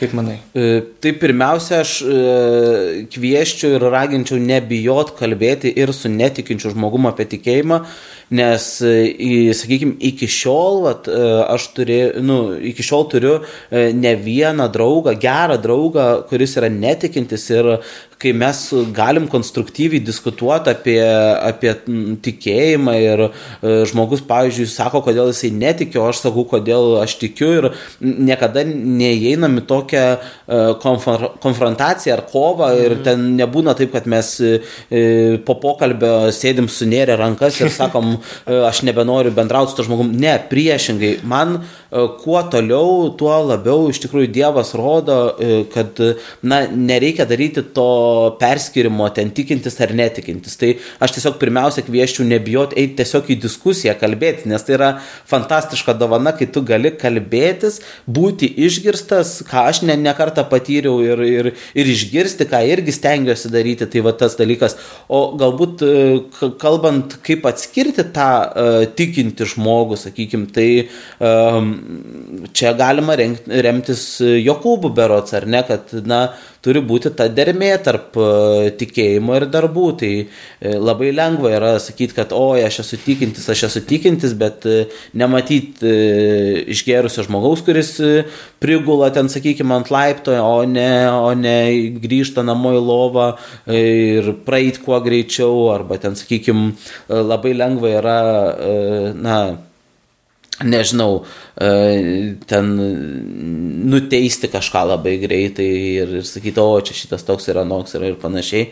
[0.00, 0.38] Kaip manai?
[0.56, 2.20] E, tai pirmiausia, aš e,
[3.12, 7.82] kvieščiau ir raginčiau nebijot kalbėti ir su netikinčiu žmogumu apie tikėjimą,
[8.30, 11.10] nes, e, sakykime, iki šiol, vat,
[11.54, 12.38] aš turėjau, nu,
[12.70, 13.34] iki šiol turiu
[13.70, 17.74] ne vieną draugą, gerą draugą, kuris yra netikintis ir
[18.20, 18.58] kai mes
[18.92, 20.98] galim konstruktyviai diskutuoti apie,
[21.40, 21.72] apie
[22.24, 23.30] tikėjimą ir e,
[23.88, 27.68] žmogus, pavyzdžiui, sako, kodėl jisai netikiu, aš sakau, kodėl aš tikiu ir
[28.00, 33.04] niekada neįeinam į tokią e, konfrontaciją ar kovą ir mhm.
[33.08, 34.58] ten nebūna taip, kad mes e,
[35.46, 40.12] po pokalbio sėdim sunėrę rankas ir sakom, aš nebenoriu bendrauti su to žmogum.
[40.20, 45.18] Ne, priešingai, man kuo toliau, tuo labiau iš tikrųjų Dievas rodo,
[45.74, 45.98] kad
[46.42, 47.88] na, nereikia daryti to
[48.40, 50.56] perskirimo ten tikintis ar netikintis.
[50.60, 54.90] Tai aš tiesiog pirmiausia kvieščiau nebijoti eiti tiesiog į diskusiją, kalbėti, nes tai yra
[55.30, 61.24] fantastiška dovana, kai tu gali kalbėtis, būti išgirstas, ką aš ne, ne kartą patyriau ir,
[61.26, 64.76] ir, ir išgirsti, ką irgi stengiuosi daryti, tai va tas dalykas.
[65.08, 65.94] O galbūt e,
[66.62, 70.68] kalbant, kaip atskirti tą uh, tikinti žmogų, sakykim, tai
[71.18, 71.72] um,
[72.56, 76.22] čia galima remtis Jokūbų berots, ar ne, kad, na,
[76.64, 79.86] turi būti ta dermė tarp e, tikėjimo ir darbų.
[80.00, 84.66] Tai e, labai lengva yra sakyti, kad o, aš esu tikintis, aš esu tikintis, bet
[84.68, 84.84] e,
[85.18, 85.94] nematyti
[86.74, 87.94] išgerusio žmogaus, kuris
[88.62, 91.56] prigula ten, sakykime, ant laipto, o ne, o ne
[92.02, 93.30] grįžta namo į lovą
[93.72, 96.74] ir praeit kuo greičiau, arba ten, sakykime,
[97.08, 98.20] labai lengva yra,
[99.16, 99.40] na,
[100.64, 101.24] nežinau,
[101.56, 101.70] e,
[102.50, 102.72] ten
[103.90, 105.68] nuteisti kažką labai greitai
[106.02, 108.70] ir, ir sakyti, o čia šitas toks yra noks yra ir panašiai.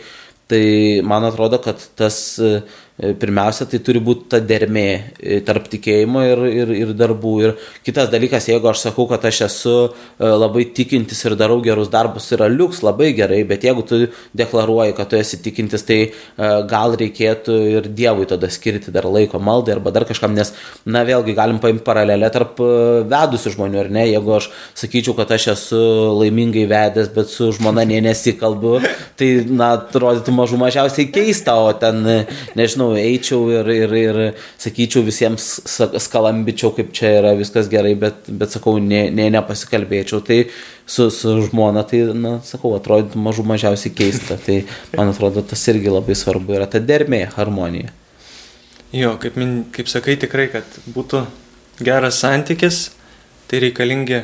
[0.48, 0.64] Tai
[1.04, 2.38] man atrodo, kad tas
[2.98, 4.86] pirmiausia, tai turi būti ta dermė
[5.22, 7.34] e, tarp tikėjimo ir, ir, ir darbų.
[7.44, 7.52] Ir
[7.86, 12.26] kitas dalykas, jeigu aš sakau, kad aš esu e, labai tikintis ir darau gerus darbus,
[12.34, 14.00] yra liuks labai gerai, bet jeigu tu
[14.38, 16.00] deklaruoji, kad tu esi tikintis, tai
[16.68, 20.50] gal reikėtų ir Dievui tada skirti dar laiko maldai arba dar kažkam, nes,
[20.86, 25.48] na, vėlgi galim paimti paralelę tarp vedusių žmonių, ar ne, jeigu aš sakyčiau, kad aš
[25.54, 25.80] esu
[26.18, 28.74] laimingai vedęs, bet su žmona nė nesikalbu,
[29.18, 32.02] tai, na, atrodytų mažų mažiausiai keista, o ten,
[32.58, 34.18] nežinau, nežinau, eičiau ir, ir, ir
[34.58, 35.60] sakyčiau visiems,
[35.98, 40.20] skalambičiau, kaip čia yra viskas gerai, bet, bet sakau, ne, ne, nepasikalbėčiau.
[40.24, 40.48] Tai
[40.86, 44.38] su, su žmona, tai, na, sakau, atrodytų mažų mažiausiai keista.
[44.38, 44.64] Tai
[44.96, 47.92] man atrodo, tas irgi labai svarbu yra ta dermė, harmonija.
[48.92, 51.26] Jo, kaip, min, kaip sakai, tikrai, kad būtų
[51.84, 52.90] geras santykis,
[53.48, 54.22] tai reikalingi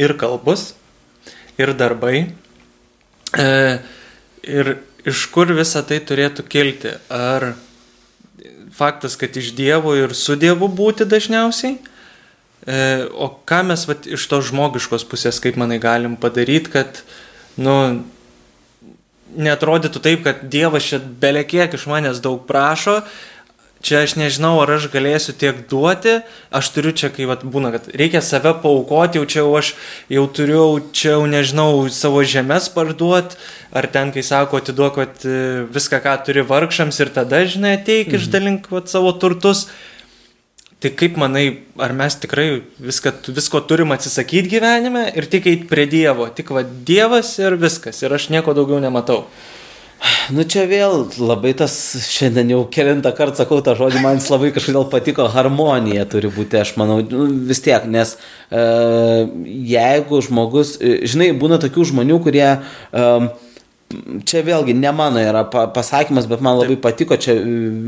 [0.00, 0.72] ir kalbus,
[1.58, 2.30] ir darbai.
[3.38, 3.78] E,
[4.42, 6.94] ir iš kur visa tai turėtų kilti?
[7.12, 7.52] Ar
[8.76, 11.78] faktas, kad iš Dievo ir su Dievu būti dažniausiai?
[12.60, 12.78] E,
[13.12, 17.02] o ką mes vat, iš to žmogiškos pusės, kaip manai, galim padaryti, kad,
[17.60, 17.74] nu,
[19.36, 23.00] netrodytų taip, kad Dievas čia belekiek iš manęs daug prašo,
[23.82, 26.20] čia aš nežinau, ar aš galėsiu tiek duoti,
[26.52, 29.72] aš turiu čia, kai vat, būna, kad reikia save paukoti, jau čia jau aš
[30.12, 33.38] jau turiu, čia jau nežinau, savo žemės parduoti,
[33.72, 35.24] ar ten, kai sako, atiduok vat,
[35.72, 38.20] viską, ką turi vargšams ir tada, žinai, ateik, mhm.
[38.20, 39.68] išdalink vat, savo turtus.
[40.80, 41.44] Tai kaip manai,
[41.76, 46.62] ar mes tikrai viską, visko turim atsisakyti gyvenime ir tik eiti prie Dievo, tik va
[46.64, 49.26] Dievas ir viskas, ir aš nieko daugiau nematau.
[50.32, 51.74] Nu čia vėl labai tas,
[52.08, 56.60] šiandien jau kelintą kartą sakau tą žodį, man jis labai kažkodėl patiko, harmonija turi būti,
[56.60, 58.62] aš manau, nu, vis tiek, nes e,
[59.74, 63.08] jeigu žmogus, e, žinai, būna tokių žmonių, kurie e,
[64.30, 67.36] čia vėlgi ne mano yra pasakymas, bet man labai patiko, čia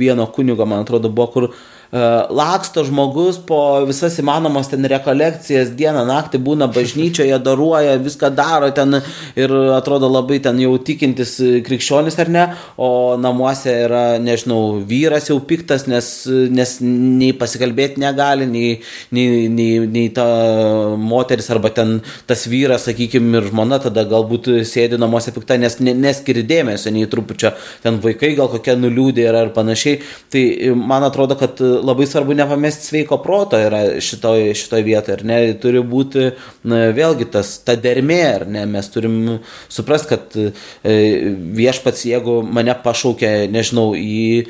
[0.03, 1.49] vieno kunigo, man atrodo, buvo, kur
[1.93, 9.03] laksto žmogus po visas įmanomas ten rekolekcijas, dieną, naktį būna bažnyčioje, daruoja, viską daro ten
[9.37, 12.47] ir atrodo labai ten jau tikintis krikščionis ar ne,
[12.81, 18.73] o namuose yra, nežinau, vyras jau piktas, nes, nes nei pasikalbėti negali, nei,
[19.13, 20.27] nei, nei, nei ta
[20.97, 21.99] moteris arba ten
[22.31, 27.53] tas vyras, sakykime, ir žmona tada galbūt sėdi namuose pikta, nes neskiri dėmesio, nei trupučio
[27.85, 30.01] ten vaikai gal kokie nuliūdė yra ir panašiai.
[30.33, 30.43] Tai
[30.79, 35.83] man atrodo, kad labai svarbu nepamesti sveiko proto yra šitoj, šitoj vietoje, ar ne, turi
[35.85, 36.29] būti
[36.69, 39.17] na, vėlgi tas, ta dermė, ar ne, mes turim
[39.73, 40.51] suprasti, kad e,
[41.59, 44.45] viešpats, jeigu mane pašaukė, nežinau, į e,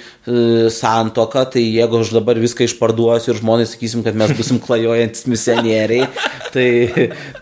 [0.72, 6.08] santoką, tai jeigu aš dabar viską išparduosiu ir žmonės sakysim, kad mes busim klajojantis misionieriai,
[6.54, 6.68] tai,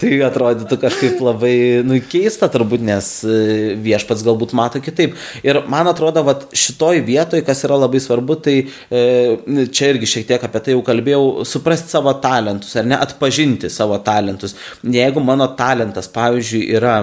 [0.00, 1.54] tai atrodytų kažkaip labai
[1.86, 5.16] nu, keista turbūt, nes e, viešpats galbūt mato kitaip.
[5.46, 10.10] Ir man atrodo, kad šitoj vietoj, kas yra labai svarbu, tai e, čia čia irgi
[10.12, 14.56] šiek tiek apie tai jau kalbėjau, suprasti savo talentus ar ne, atpažinti savo talentus.
[14.84, 16.96] Jeigu mano talentas, pavyzdžiui, yra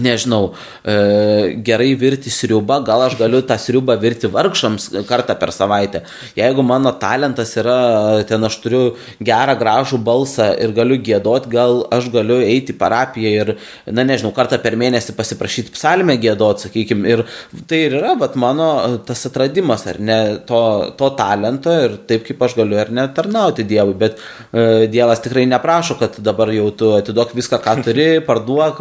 [0.00, 6.00] nežinau, e, gerai virti sriubą, gal aš galiu tą sriubą virti vargšams kartą per savaitę.
[6.36, 12.08] Jeigu mano talentas yra, ten aš turiu gerą, gražų balsą ir galiu gėdoti, gal aš
[12.14, 13.52] galiu eiti į parapiją ir,
[13.86, 17.12] na nežinau, kartą per mėnesį pasiprašyti psalmę gėdoti, sakykime.
[17.12, 17.24] Ir
[17.68, 20.62] tai ir yra, bet mano tas atradimas, ar ne, to,
[20.96, 23.98] to talento ir taip kaip aš galiu, ar ne, tarnauti Dievui.
[24.00, 24.16] Bet
[24.56, 28.80] e, Dievas tikrai neprašo, kad dabar jau tu atiduok viską, ką turi, parduok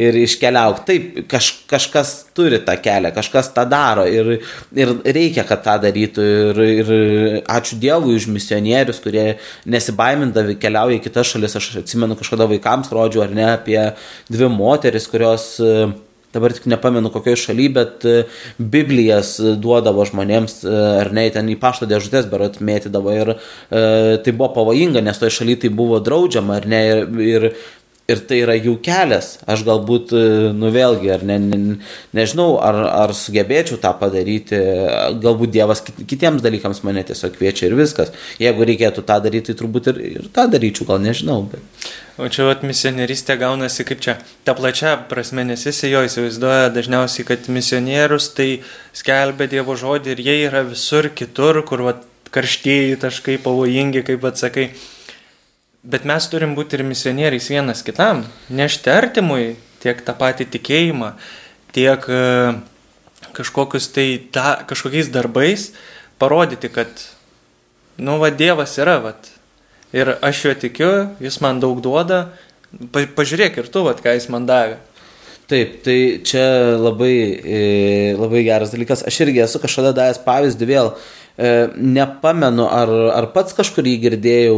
[0.00, 0.84] ir iš iškeliauk.
[0.86, 4.38] Taip, kaž, kažkas turi tą kelią, kažkas tą daro ir,
[4.72, 6.26] ir reikia, kad tą darytų.
[6.48, 6.92] Ir, ir
[7.50, 11.56] ačiū Dievui už misionierius, kurie nesibaimindami keliauja į kitas šalis.
[11.58, 13.80] Aš atsimenu kažkada vaikams rodžiau ar ne apie
[14.30, 15.56] dvi moteris, kurios
[16.32, 18.04] dabar tik nepamenu kokioje šalyje, bet
[18.58, 20.60] Biblijas duodavo žmonėms,
[21.00, 23.38] ar ne, ten į pašto dėžutės berot mėtydavo ir e,
[24.24, 27.48] tai buvo pavojinga, nes toje šalyje tai buvo draudžiama, ar ne, ir, ir
[28.08, 29.34] ir tai yra jų kelias.
[29.48, 31.58] Aš galbūt, e, nu vėlgi, ar ne, ne,
[32.16, 34.58] nežinau, ar, ar sugebėčiau tą padaryti,
[35.22, 38.14] galbūt Dievas kitiems dalykams mane tiesiog kviečia ir viskas.
[38.40, 41.42] Jeigu reikėtų tą daryti, tai turbūt ir, ir tą daryčiau, gal nežinau.
[41.52, 41.88] Bet...
[42.18, 47.28] O čia vat misionieristė gaunasi kaip čia, ta plačia prasme, nes jis jo įsivaizduoja dažniausiai,
[47.28, 48.50] kad misionierius tai
[48.96, 54.72] skelbia Dievo žodį ir jie yra visur kitur, kur vat karštieji taškai pavojingi, kaip atsakai.
[55.88, 61.14] Bet mes turim būti ir misionieriais vienas kitam, nešti artimui tiek tą patį tikėjimą,
[61.72, 62.18] tiek e,
[63.38, 65.70] kažkokius tai ta, kažkokiais darbais
[66.20, 66.92] parodyti, kad,
[67.96, 69.14] nu, va, Dievas yra, va.
[69.96, 70.90] Ir aš juo tikiu,
[71.24, 72.26] jis man daug duoda,
[72.92, 74.76] pa, pažiūrėk ir tu, va, ką jis man davė.
[75.48, 76.44] Taip, tai čia
[76.76, 77.60] labai, e,
[78.18, 79.06] labai geras dalykas.
[79.08, 80.92] Aš irgi esu kažkada davęs pavyzdį vėl
[81.38, 84.56] nepamenu, ar, ar pats kažkur jį girdėjau,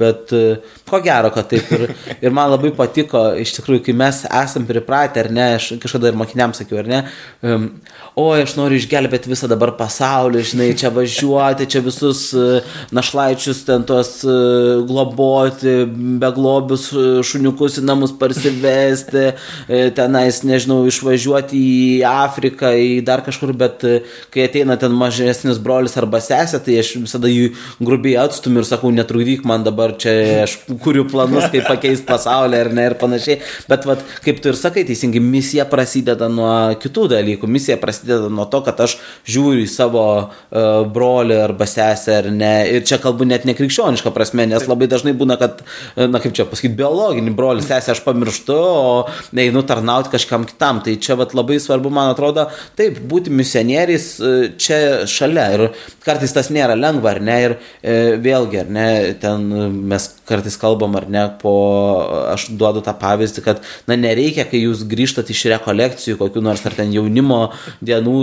[0.00, 0.42] bet e,
[0.88, 1.68] ko gero, kad taip.
[1.76, 1.92] Ir,
[2.24, 6.16] ir man labai patiko, iš tikrųjų, kai mes esam pripratę, ar ne, aš kažkada ir
[6.16, 7.02] mokiniams sakiau, ar ne,
[8.14, 12.62] o aš noriu išgelbėti visą dabar pasaulį, žinai, čia važiuoti, čia visus e,
[12.94, 14.14] našlaičius ten tuos
[14.88, 15.74] globoti,
[16.22, 16.88] beglobius
[17.26, 19.32] šuniukus į namus parsivesti,
[19.96, 23.84] tenais, nežinau, išvažiuoti į Afriką, į dar kažkur, bet
[24.32, 27.52] kai ateina ten mažesnis brolis arba sesė, tai aš visada jų
[27.84, 32.72] grubiai atstumiu ir sakau, netrukdyk man dabar čia, aš kuriu planus, kaip pakeisti pasaulį ar
[32.74, 33.40] ne ir panašiai.
[33.68, 37.50] Bet vat, kaip tu ir sakai, teisingai, misija prasideda nuo kitų dalykų.
[37.50, 38.96] Misija prasideda nuo to, kad aš
[39.28, 42.52] žiūriu į savo uh, brolį arba sesę ar ne.
[42.72, 45.62] Ir čia kalbu net nekrikščionišką prasme, nes labai dažnai būna, kad,
[45.96, 50.82] na kaip čia pasakyti, biologinį brolį, sesę aš pamirštu, o einu tarnauti kažkam kitam.
[50.84, 54.10] Tai čia vat, labai svarbu, man atrodo, taip, būti misionieriais
[54.60, 55.48] čia šalia.
[55.56, 55.66] Ir
[56.04, 58.88] kartais tas nėra lengva, ar ne, ir e, vėlgi, ar ne,
[59.22, 59.48] ten
[59.90, 61.54] mes kartais kalbam, ar ne, po,
[62.32, 66.76] aš duodu tą pavyzdį, kad, na, nereikia, kai jūs grįžtat iš rekolekcijų, kokiu nors ar
[66.76, 67.40] ten jaunimo
[67.84, 68.16] dienų,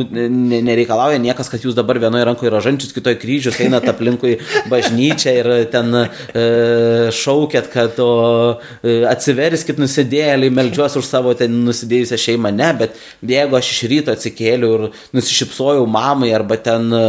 [0.66, 4.38] nereikalauja niekas, kad jūs dabar vienoje rankoje rožančius, kitoje kryžius, einat aplinkui
[4.72, 6.46] bažnyčią ir ten e,
[7.16, 8.12] šaukėt, kad o,
[8.82, 14.16] e, atsiverskit nusidėliai, melžiuos už savo ten nusidėjusią šeimą, ne, bet jeigu aš iš ryto
[14.16, 17.04] atsikėliau ir nusišypsojau mamai arba ten e,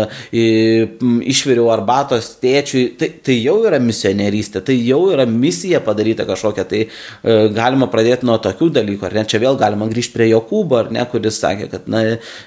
[1.33, 6.83] išviriau arbatos tėčiui, tai, tai jau yra misionierystė, tai jau yra misija padaryta kažkokia, tai
[6.87, 10.93] e, galima pradėti nuo tokių dalykų, ar ne, čia vėl galima grįžti prie Jokūbo, ar
[10.95, 12.05] ne, kuris sakė, kad na,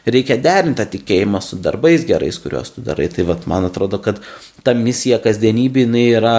[0.08, 3.10] reikia derinti tą tikėjimą su darbais gerais, kuriuos tu darai.
[3.14, 4.22] Tai vat, man atrodo, kad
[4.64, 6.36] ta misija kasdienybė jinai yra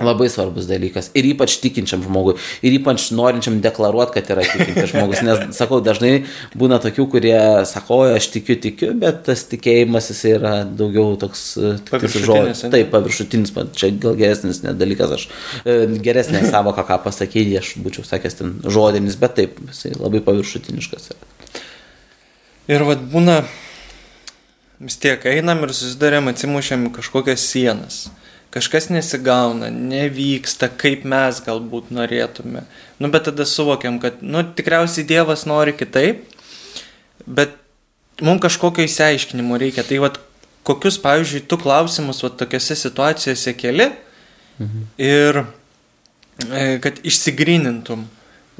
[0.00, 1.10] Labai svarbus dalykas.
[1.12, 2.38] Ir ypač tikinčiam žmogui.
[2.64, 5.20] Ir ypač norinčiam deklaruoti, kad yra tikintis žmogus.
[5.26, 6.24] Nes, sakau, dažnai
[6.56, 7.34] būna tokių, kurie
[7.68, 11.42] sako, aš tikiu, tikiu, bet tas tikėjimas jis yra daugiau toks
[11.92, 12.64] žodis.
[12.72, 15.12] Taip, paviršutinis, čia gal geresnis net dalykas.
[15.18, 15.28] Aš
[15.68, 15.76] e,
[16.08, 21.30] geresnė savo, ką pasakyti, aš būčiau sakęs ten žodinis, bet taip, jisai labai paviršutiniškas yra.
[22.72, 23.42] Ir vad būna,
[24.80, 28.06] vis tiek einam ir susidarėm, atsimušėm kažkokias sienas
[28.52, 32.66] kažkas nesigauna, nevyksta, kaip mes galbūt norėtume.
[33.00, 36.26] Nu, bet tada suvokiam, kad, nu, tikriausiai Dievas nori kitaip,
[37.24, 37.56] bet
[38.20, 39.86] mums kažkokio įsiaiškinimo reikia.
[39.88, 40.20] Tai vad,
[40.68, 43.88] kokius, pavyzdžiui, tu klausimus vat, tokiose situacijose keli
[44.58, 44.84] mhm.
[45.00, 45.42] ir
[46.50, 48.04] e, kad išsigrinintum,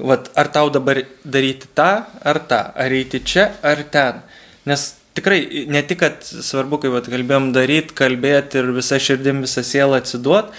[0.00, 1.92] vat, ar tau dabar daryti tą
[2.24, 4.24] ar tą, ar eiti čia ar ten.
[4.66, 10.01] Nes tikrai ne tik, kad svarbu, kaip kalbėjom, daryti, kalbėti ir visą širdim, visą sielą
[10.03, 10.57] atsiduoti,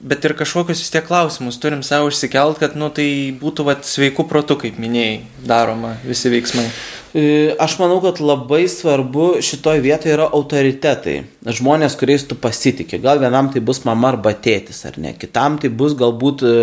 [0.00, 3.08] bet ir kažkokius vis tiek klausimus turim savo išsikelt, kad, nu, tai
[3.40, 6.66] būtų vat, sveikų protų, kaip minėjai, daroma visi veiksmai.
[7.10, 7.22] E,
[7.58, 11.16] aš manau, kad labai svarbu šitoje vietoje yra autoritetai.
[11.58, 13.00] Žmonės, kuriais tu pasitikė.
[13.02, 15.16] Gal vienam tai bus mama arba tėtis, ar ne.
[15.18, 16.54] Kitam tai bus galbūt e,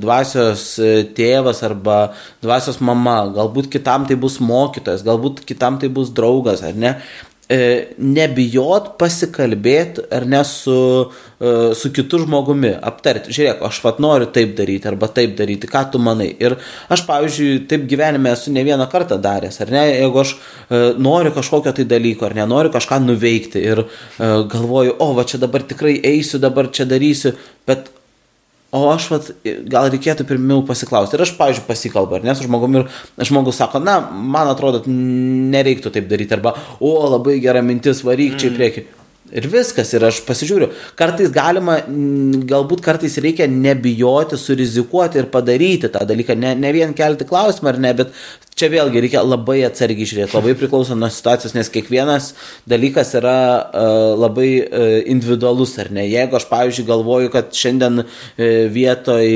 [0.00, 1.98] dvasios e, tėvas arba
[2.42, 3.18] dvasios mama.
[3.36, 6.96] Galbūt kitam tai bus mokytojas, galbūt kitam tai bus draugas, ar ne.
[7.44, 10.76] E, nebijot pasikalbėti ar ne su,
[11.36, 15.82] e, su kitu žmogumi, aptarti, žiūrėk, aš pat noriu taip daryti arba taip daryti, ką
[15.92, 16.30] tu manai.
[16.40, 16.56] Ir
[16.88, 21.34] aš, pavyzdžiui, taip gyvenime esu ne vieną kartą daręs, ar ne, jeigu aš e, noriu
[21.36, 23.84] kažkokio tai dalyko, ar ne, noriu kažką nuveikti ir
[24.16, 27.34] galvoju, o, va čia dabar tikrai eisiu, dabar čia darysiu,
[27.68, 27.92] bet
[28.74, 29.28] O aš, vat,
[29.70, 31.14] gal reikėtų pirmiau pasiklausti.
[31.14, 35.94] Ir aš, pavyzdžiui, pasikalbu, ar ne su žmogumi ir žmogus sako, na, man atrodo, nereiktų
[35.94, 36.34] taip daryti.
[36.34, 39.03] Arba, o, labai gera mintis, varyk čia į mm.
[39.34, 40.70] Ir viskas, ir aš pasižiūriu.
[40.98, 41.80] Kartais galima,
[42.50, 46.36] galbūt kartais reikia nebijoti, surizikuoti ir padaryti tą dalyką.
[46.38, 48.14] Ne, ne vien kelti klausimą ar ne, bet
[48.54, 52.28] Čia vėlgi reikia labai atsargiai žiūrėti, labai priklauso nuo situacijos, nes kiekvienas
[52.70, 56.04] dalykas yra uh, labai uh, individualus, ar ne.
[56.06, 58.12] Jeigu aš, pavyzdžiui, galvoju, kad šiandien uh,
[58.70, 59.26] vietoj,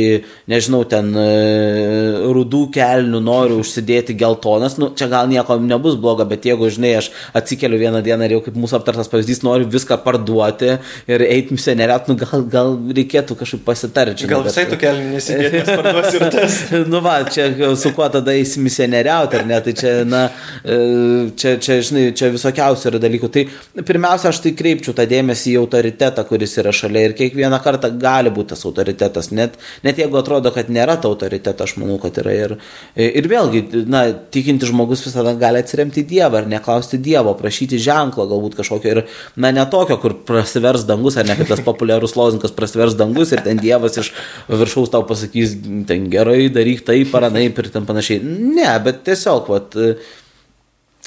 [0.47, 6.47] nežinau, ten uh, rudų kelnių noriu užsidėti geltonas, nu, čia gal nieko nebus bloga, bet
[6.47, 10.77] jeigu, žinai, aš atsikeliu vieną dieną ir jau kaip mūsų aptartas pavyzdys, noriu viską parduoti
[11.09, 14.29] ir eiti misioneriat, nu, gal, gal reikėtų kažkaip pasitarti.
[14.31, 16.61] Gal visai tu kelnių nesidėti, nes parduosi ir tas.
[16.93, 19.61] nu, va, čia su kuo tada eisi misioneriat kariauti, ar ne?
[19.61, 20.23] Tai čia, na,
[20.65, 23.31] e, čia, čia, žinai, čia visokiausių yra dalykų.
[23.33, 23.45] Tai
[23.87, 28.33] pirmiausia, aš tai kreipčiau tą dėmesį į autoritetą, kuris yra šalia ir kiekvieną kartą gali
[28.35, 29.31] būti tas autoritetas.
[29.33, 32.57] Net, net jeigu atrodo, kad nėra to autoriteto, aš manau, kad yra ir,
[32.97, 38.29] ir vėlgi, na, tikinti žmogus visada gali atsiremti į Dievą ar neklausti Dievo, prašyti ženklo
[38.31, 39.03] galbūt kažkokio ir,
[39.37, 43.43] na, ne tokio, kur prasivers dangus, ar ne kaip tas populiarus lozinkas prasivers dangus ir
[43.45, 44.13] ten Dievas iš
[44.49, 45.57] viršaus tau pasakys,
[45.89, 48.23] ten gerai, daryk taip ar anaip ir ten panašiai.
[48.25, 49.79] Ne, bet tiesiog, vat,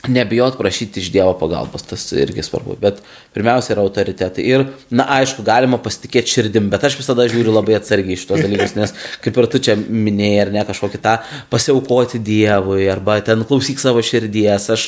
[0.07, 3.01] nebijot prašyti iš Dievo pagalbos, tas irgi svarbu, bet
[3.35, 4.43] pirmiausia yra autoritetai.
[4.49, 8.93] Ir, na, aišku, galima pasitikėti širdim, bet aš visada žiūriu labai atsargiai šitos dalykus, nes
[9.21, 11.17] kaip ir tu čia minėjai, ar ne kažkokį tą
[11.53, 14.69] pasiaukoti Dievui, arba ten klausyk savo širdies.
[14.73, 14.87] Aš,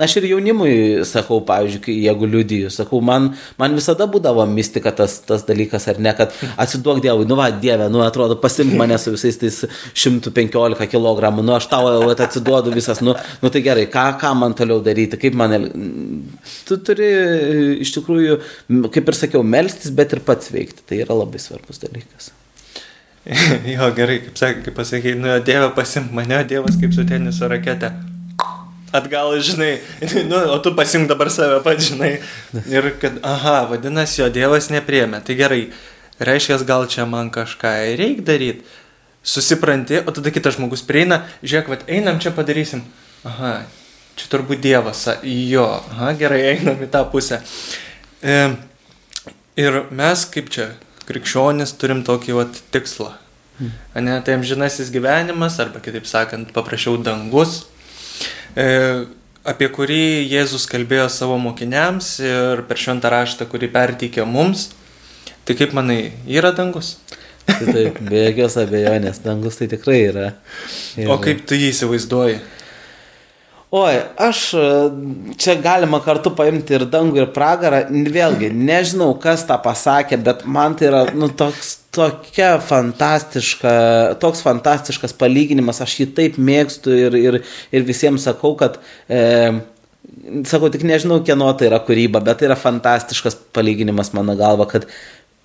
[0.00, 0.72] aš ir jaunimui
[1.08, 6.16] sakau, pavyzdžiui, jeigu liudiju, sakau, man, man visada būdavo mistika tas, tas dalykas, ar ne,
[6.16, 11.34] kad atsiduok Dievui, nu va, Dieve, nu atrodo, pasimk mane su visais tais 115 kg,
[11.44, 15.18] nu aš tau atsiduodu visas, nu, nu tai gerai, ką, ką ką man toliau daryti,
[15.18, 15.56] kaip man...
[16.66, 17.08] Tu turi
[17.82, 18.36] iš tikrųjų,
[18.94, 20.86] kaip ir sakiau, melstis, bet ir pats veikti.
[20.86, 22.30] Tai yra labai svarbus dalykas.
[23.74, 27.92] jo, gerai, kaip, sak, kaip pasakė, nu, Dieve pasimk mane, Dievas kaip su teniso rakete.
[28.96, 29.74] Atgal, žinai,
[30.30, 32.14] nu, o tu pasimk dabar save pats, žinai.
[32.72, 35.22] Ir kad, aha, vadinasi, jo Dievas nepriemė.
[35.26, 35.60] Tai gerai,
[36.22, 38.78] reiškia, gal čia man kažką reikia daryti.
[39.20, 42.86] Susipranti, o tada kitas žmogus prieina, žiūrėk, vad einam čia padarysim.
[43.28, 43.58] Aha,
[44.20, 45.06] Čia turbūt Dievas.
[45.24, 47.38] Jo, aha, gerai, einam į tą pusę.
[48.20, 48.34] E,
[49.56, 50.66] ir mes, kaip čia,
[51.08, 53.14] krikščionis, turim tokį vat, tikslą.
[53.60, 53.72] Hmm.
[54.04, 57.62] Ne, tai amžinasis gyvenimas, arba kitaip sakant, paprašiau dangus,
[58.60, 58.68] e,
[59.48, 64.68] apie kurį Jėzus kalbėjo savo mokiniams ir per šventą raštą, kurį perteikė mums.
[65.48, 66.98] Tai kaip manai, yra dangus?
[67.48, 70.30] Tai taip, be jokios abejonės, dangus tai tikrai yra.
[71.00, 71.12] yra.
[71.16, 72.40] O kaip tu jį įsivaizduoji?
[73.70, 74.62] Oi, aš e,
[75.38, 77.84] čia galima kartu paimti ir dangų, ir pragarą.
[77.86, 83.74] Vėlgi, nežinau, kas tą pasakė, bet man tai yra, nu, toks tokia fantastiška,
[84.22, 87.38] toks fantastiškas palyginimas, aš jį taip mėgstu ir, ir,
[87.70, 89.22] ir visiems sakau, kad e,
[90.50, 94.88] sakau, tik nežinau, kieno tai yra kūryba, bet tai yra fantastiškas palyginimas mano galva, kad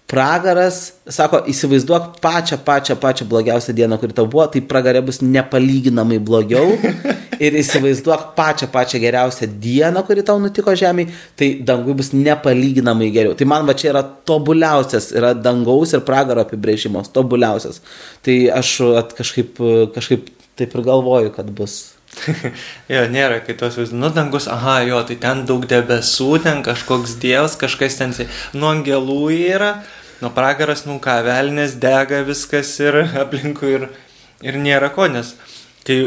[0.10, 6.18] pragaras, sako, įsivaizduok pačią, pačią, pačią blogiausią dieną, kuri tau buvo, tai pragarė bus nepalyginamai
[6.26, 6.74] blogiau.
[7.44, 13.36] Ir įsivaizduok pačią, pačią geriausią dieną, kuri tau nutiko žemėje, tai dangui bus nepalyginamai geriau.
[13.38, 17.82] Tai man va čia yra tobuliausias, yra dangaus ir pragaro apibrėžimas, tobuliausias.
[18.26, 18.78] Tai aš
[19.18, 19.60] kažkaip,
[19.98, 21.96] kažkaip taip ir galvoju, kad bus
[22.94, 23.96] jo, nėra kitos vizijos.
[23.98, 28.16] Nu, dangus, aha, jo, tai ten daug debesų, ten kažkoks dievas, kažkas ten,
[28.56, 29.74] nu, angelų yra,
[30.22, 33.90] nu, pragaras, nu, ką, velnės dega viskas ir aplinkui ir,
[34.46, 35.36] ir nėra ko, nes
[35.86, 36.00] kai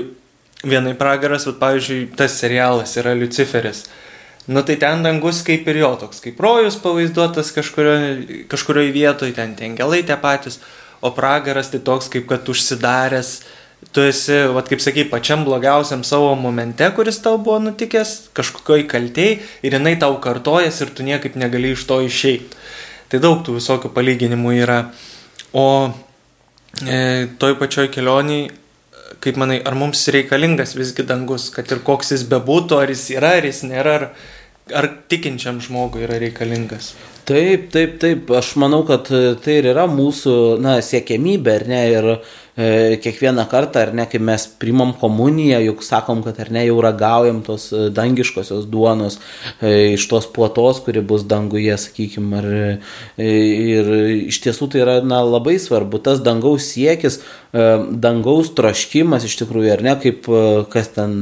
[0.64, 3.84] vienai pragaras, bet, pavyzdžiui, tas serialas yra Luciferis.
[4.48, 9.52] Nu tai ten dangus kaip ir jo toks, kaip rojus pavaizduotas kažkurioje kažkurio vietoje, ten
[9.54, 10.56] tie angelai tie patys,
[11.04, 13.42] o pragaras tai toks kaip kad užsidaręs,
[13.92, 19.38] tu esi, vat, kaip sakai, pačiam blogiausiam savo momente, kuris tau buvo nutikęs, kažkokioj kaltėjai
[19.62, 22.56] ir jinai tau kartojas ir tu niekaip negali iš to išeiti.
[23.08, 24.78] Tai daug tų visokių palyginimų yra.
[25.56, 25.92] O
[26.84, 28.50] e, toj pačioj kelioniai,
[29.24, 33.36] kaip manai, ar mums reikalingas visgi dangus, kad ir koks jis bebūtų, ar jis yra,
[33.40, 34.08] ar jis nėra, ar,
[34.80, 36.92] ar tikinčiam žmogui yra reikalingas?
[37.28, 39.10] Taip, taip, taip, aš manau, kad
[39.44, 42.06] tai ir yra mūsų, na, siekiamybė, ar ne, ir
[42.58, 46.80] E, kiekvieną kartą, ar ne, kai mes primam komuniją, juk sakom, kad ar ne, jau
[46.82, 49.20] ragaujam tos e, dangiškosios duonos
[49.62, 52.48] e, iš tos puotos, kuri bus danguje, sakykime, ar,
[53.22, 53.92] ir
[54.26, 57.20] iš tiesų tai yra na, labai svarbu, tas dangaus siekis,
[57.54, 60.26] dangaus troškimas iš tikrųjų, ar ne, kaip
[60.74, 61.14] kas ten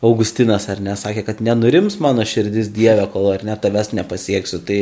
[0.00, 4.62] Augustinas ar ne, sakė, kad nenurims mano širdis Dieve, kol ar ne tavęs nepasieksiu.
[4.64, 4.78] Tai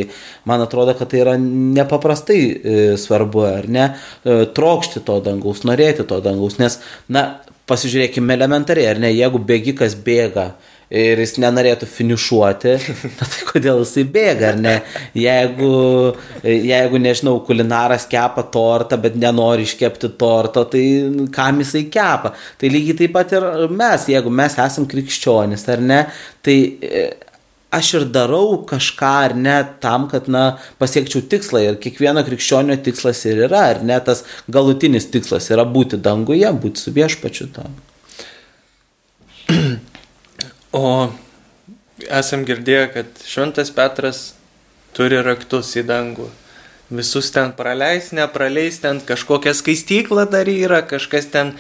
[0.47, 3.91] man atrodo, kad tai yra nepaprastai e, svarbu, ar ne,
[4.23, 6.79] e, trokšti to dangaus, norėti to dangaus, nes,
[7.13, 7.29] na,
[7.69, 10.53] pasižiūrėkime elementariai, ar ne, jeigu bėgikas bėga,
[10.89, 12.75] ir jis nenorėtų finišuoti,
[13.19, 14.75] na tai kodėl jisai bėga, ar ne?
[15.19, 15.71] Jeigu,
[16.45, 20.83] jeigu, nežinau, kulinaras kepa tortą, bet nenori iškepti torto, tai
[21.35, 22.33] kam jisai kepa?
[22.61, 26.03] Tai lygiai taip pat ir mes, jeigu mes esam krikščionis, ar ne,
[26.45, 27.07] tai e,
[27.75, 33.25] aš ir darau kažką ar ne tam, kad, na, pasiekčiau tikslą ir kiekvieno krikščionio tikslas
[33.29, 37.77] ir yra, ar ne, tas galutinis tikslas yra būti danguje, būti su viešpačiu tam.
[40.73, 41.09] O
[42.13, 44.19] esam girdėję, kad Šventas Petras
[44.97, 46.29] turi raktus į dangų.
[46.89, 51.53] Visus ten praleis, nepraleis, ten kažkokią skaistyklą dar yra, kažkas ten,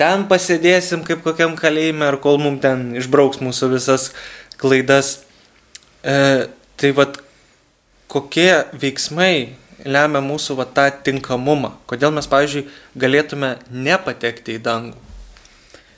[0.00, 4.08] ten pasėdėsim kaip kokiam kalėjime, ar kol mums ten išbrauks mūsų visas
[4.58, 5.20] klaidas.
[6.04, 6.16] E,
[6.76, 7.16] tai vad,
[8.12, 9.54] kokie veiksmai
[9.88, 11.72] lemia mūsų va, tą tinkamumą?
[11.88, 12.66] Kodėl mes, pavyzdžiui,
[13.00, 15.00] galėtume nepatekti į dangų?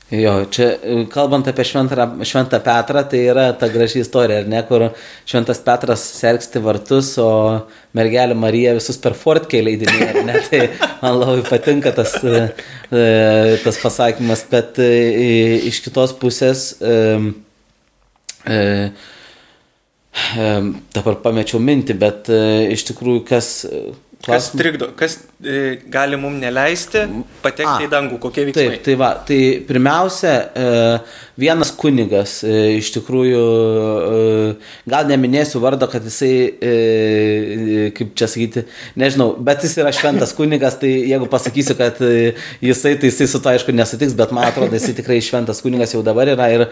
[0.07, 0.69] Jo, čia
[1.11, 4.85] kalbant apie šventą, šventą Petrą, tai yra ta graži istorija, ar ne, kur
[5.27, 7.31] šventas Petras sergsti vartus, o
[7.99, 10.61] mergelė Marija visus per fortkę leidinėja, ar ne, tai
[11.01, 12.47] man labai patinka tas, e,
[13.65, 14.93] tas pasakymas, bet e,
[15.73, 16.69] iš kitos pusės,
[20.97, 22.31] dabar pamečiau mintį, bet
[22.73, 23.51] iš tikrųjų kas
[24.25, 27.05] Kas trikdo, kas e, gali mums neleisti
[27.45, 28.65] patekti A, į dangų, kokie veiksmai?
[28.73, 29.39] Taip, tai va, tai
[29.69, 30.71] pirmiausia, e,
[31.39, 33.43] vienas kunigas, e, iš tikrųjų,
[34.17, 38.65] e, gal neminėsiu vardo, kad jisai, e, e kaip čia sakyti,
[38.99, 42.33] nežinau, bet jis yra šventas kunigas, tai jeigu pasakysiu, kad e,
[42.65, 46.03] jisai, tai jisai su to aišku nesutiks, bet man atrodo, jisai tikrai šventas kunigas jau
[46.07, 46.67] dabar yra ir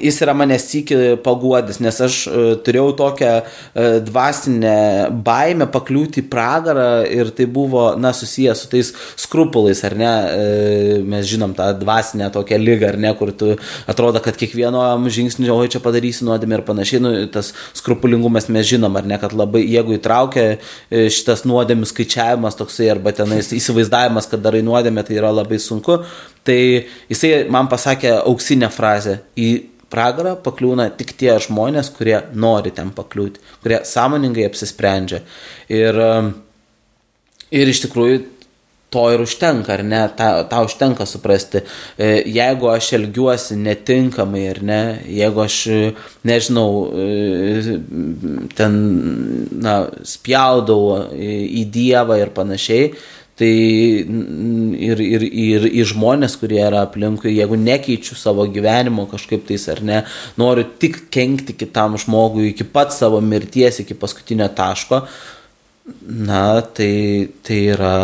[0.00, 4.76] jis yra mane sykį paguodis, nes aš e, turėjau tokią e, dvasinę
[5.26, 10.98] baimę pakliūti į pragarą ir tai buvo, na, susijęs su tais skrupulais, ar ne, e,
[11.06, 13.52] mes žinom tą dvasinę tokią lygą, ar ne, kur tu
[13.90, 18.96] atrodo, kad kiekvienam žingsniu, oi čia padarysi nuodėmę ir panašiai, nu, tas skrupulingumas mes žinom,
[18.98, 24.44] ar ne, kad labai, jeigu įtraukia e, šitas nuodėmių skaičiavimas toksai, arba tenais įsivaizdavimas, kad
[24.44, 26.00] darai nuodėmę, tai yra labai sunku,
[26.46, 26.60] tai
[27.10, 29.20] jisai man pasakė auksinę frazę.
[29.36, 35.22] Į pragarą pakliūna tik tie žmonės, kurie nori ten pakliūti, kurie sąmoningai apsisprendžia.
[35.72, 36.32] Ir um,
[37.54, 38.24] Ir iš tikrųjų
[38.90, 41.62] to ir užtenka, ar ne, tą, tą užtenka suprasti.
[41.98, 44.80] E, jeigu aš elgiuosi netinkamai, ar ne,
[45.10, 45.58] jeigu aš,
[46.26, 47.76] nežinau, e,
[48.56, 48.80] ten,
[49.66, 49.76] na,
[50.06, 52.94] spjaudau į Dievą ir panašiai,
[53.36, 53.52] tai
[54.88, 59.82] ir, ir, ir į žmonės, kurie yra aplinkui, jeigu nekeičiu savo gyvenimo kažkaip tais ar
[59.84, 59.98] ne,
[60.40, 65.02] noriu tik kenkti kitam žmogui iki pat savo mirties, iki paskutinio taško,
[66.06, 67.94] Na, tai, tai yra.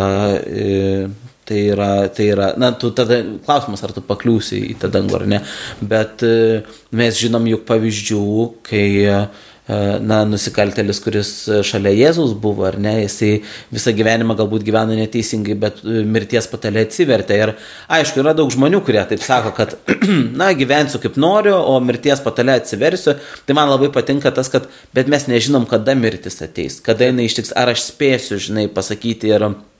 [0.45, 1.09] E,
[1.43, 5.25] tai yra, tai yra, na, tu tada klausimas, ar tu pakliūsi į tą dangų ar
[5.27, 5.39] ne,
[5.83, 6.61] bet e,
[6.95, 8.23] mes žinom juk pavyzdžių,
[8.63, 9.17] kai E,
[9.67, 11.29] na, nusikaltelis, kuris
[11.63, 13.31] šalia Jėzus buvo, ar ne, jisai
[13.71, 17.39] visą gyvenimą galbūt gyveno neteisingai, bet e, mirties patelė atsivertė.
[17.39, 17.53] Ir
[17.95, 19.77] aišku, yra daug žmonių, kurie taip sako, kad,
[20.41, 23.15] na, gyvensiu kaip noriu, o mirties patelė atsiversiu.
[23.47, 27.55] Tai man labai patinka tas, kad, bet mes nežinom, kada mirtis ateis, kada jinai ištiks,
[27.55, 29.47] ar aš spėsiu, žinai, pasakyti ir...
[29.47, 29.72] Yra E, e,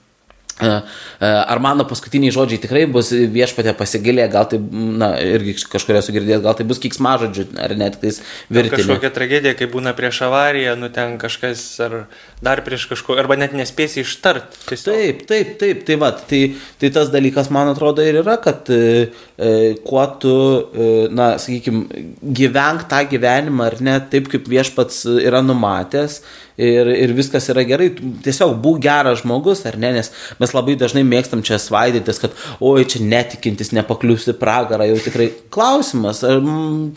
[0.60, 6.54] ar mano paskutiniai žodžiai tikrai bus viešpatė pasigilė, gal tai, na, irgi kažkuria sugirdėjęs, gal
[6.58, 8.20] tai bus kiksmažodžių, ar net tais
[8.52, 8.84] virtinė.
[8.84, 11.96] Kažkokia tragedija, kai būna prieš avariją, nu ten kažkas, ar
[12.44, 14.54] dar prieš kažko, arba net nespėsi ištart.
[14.68, 14.94] Tiesiog.
[14.94, 16.42] Taip, taip, taip, tai va, tai,
[16.78, 20.36] tai tas dalykas, man atrodo, ir yra, kad e, e kuo tu,
[20.70, 26.20] e, na, sakykime, gyvenk tą gyvenimą, ar ne, taip kaip viešpats yra numatęs,
[26.56, 27.90] ir, ir viskas yra gerai.
[28.24, 32.34] Tiesiog būk geras žmogus, ar ne, nes mes labai dažnai mėgstam čia svaidytis, kad,
[32.64, 36.22] oi, čia netikintis, nepakliūsi pragarą, jau tikrai klausimas.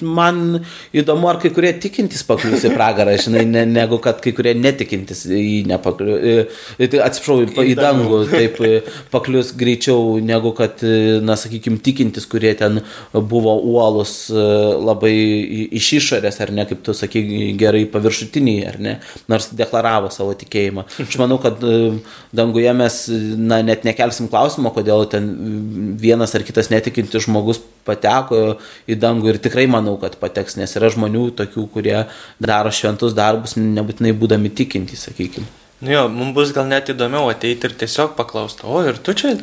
[0.01, 0.61] Man
[0.95, 5.63] įdomu, ar kai kurie tikintis pakliūsi pragarą, žinai, ne, negu kad kai kurie netikintis į
[5.71, 6.37] nepakliūsi.
[6.77, 8.61] Tai atsiprašau, į, į dangų taip
[9.13, 10.83] paklius greičiau negu kad,
[11.25, 12.81] na, sakykime, tikintis, kurie ten
[13.13, 15.15] buvo uolus labai
[15.77, 17.23] iš išorės, ar ne, kaip tu sakai,
[17.59, 18.97] gerai paviršutiniai, ar ne.
[19.31, 20.85] Nors nors deklaravo savo tikėjimą.
[21.03, 21.99] Aš manau, kad e,
[22.35, 28.97] danguje mes na, net nekelsim klausimo, kodėl ten vienas ar kitas netikintis žmogus pateko į
[28.99, 32.05] dangų ir tikrai manau, kad pateks, nes yra žmonių tokių, kurie
[32.39, 35.47] daro šventus darbus, nebūtinai būdami tikintys, sakykime.
[35.81, 39.35] Nu jo, mums bus gal net įdomiau ateiti ir tiesiog paklausti, o ir tu čia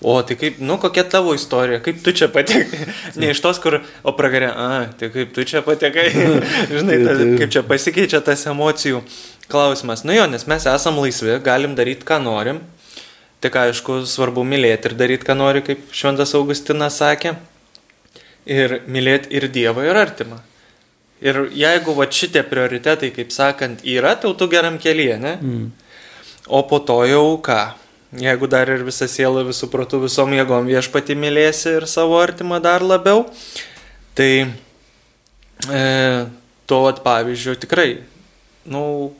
[0.00, 2.86] O, tai kaip, nu, kokia tavo istorija, kaip tu čia patekai?
[3.18, 4.68] Ne iš tos, kur, o pragarė, a,
[4.98, 6.06] tai kaip tu čia patekai?
[6.76, 9.02] Žinai, ta, kaip čia pasikeičia tas emocijų
[9.50, 10.04] klausimas.
[10.06, 12.60] Nu jo, nes mes esam laisvi, galim daryti, ką norim.
[13.42, 17.34] Tik aišku, svarbu mylėti ir daryti, ką nori, kaip Šventas Augustinas sakė.
[18.48, 20.38] Ir mylėti ir Dievą, ir artimą.
[21.22, 25.34] Ir jeigu va šitie prioritetai, kaip sakant, yra, tai tu geram kelyje, ne?
[25.42, 25.68] Mm.
[26.54, 27.60] O po to jau ką?
[28.16, 32.80] Jeigu dar ir visą sielą, visų protų, visom jėgom viešpati mylėsi ir savo artimą dar
[32.80, 33.26] labiau,
[34.16, 34.30] tai
[35.68, 35.82] e,
[36.64, 37.90] to at pavyzdžio tikrai,
[38.64, 39.12] nu,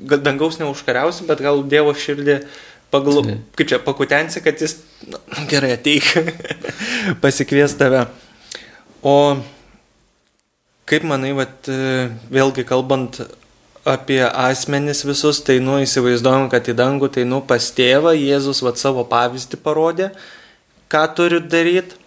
[0.00, 2.38] dangaus neužkariausi, bet gal Dievo širdį
[2.92, 3.20] paglu,
[3.52, 5.20] kaip čia pakutensi, kad jis nu,
[5.52, 6.08] gerai ateik,
[7.24, 8.06] pasikvies tave.
[9.04, 9.42] O
[10.88, 13.20] kaip manai, vat, e, vėlgi kalbant
[13.84, 18.78] apie asmenis visus, tai nu įsivaizduojam, kad į dangų, tai nu pas tėvą Jėzus vat
[18.78, 20.12] savo pavyzdį parodė,
[20.92, 21.98] ką turi daryti,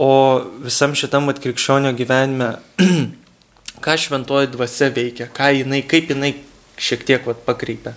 [0.00, 2.54] o visam šitam vat krikščionio gyvenime,
[3.84, 6.32] ką šventoji dvasia veikia, ką jinai, kaip jinai
[6.80, 7.92] šiek tiek vat pakreipia,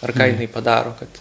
[0.00, 0.32] ar ką mhm.
[0.34, 1.20] jinai padaro, kad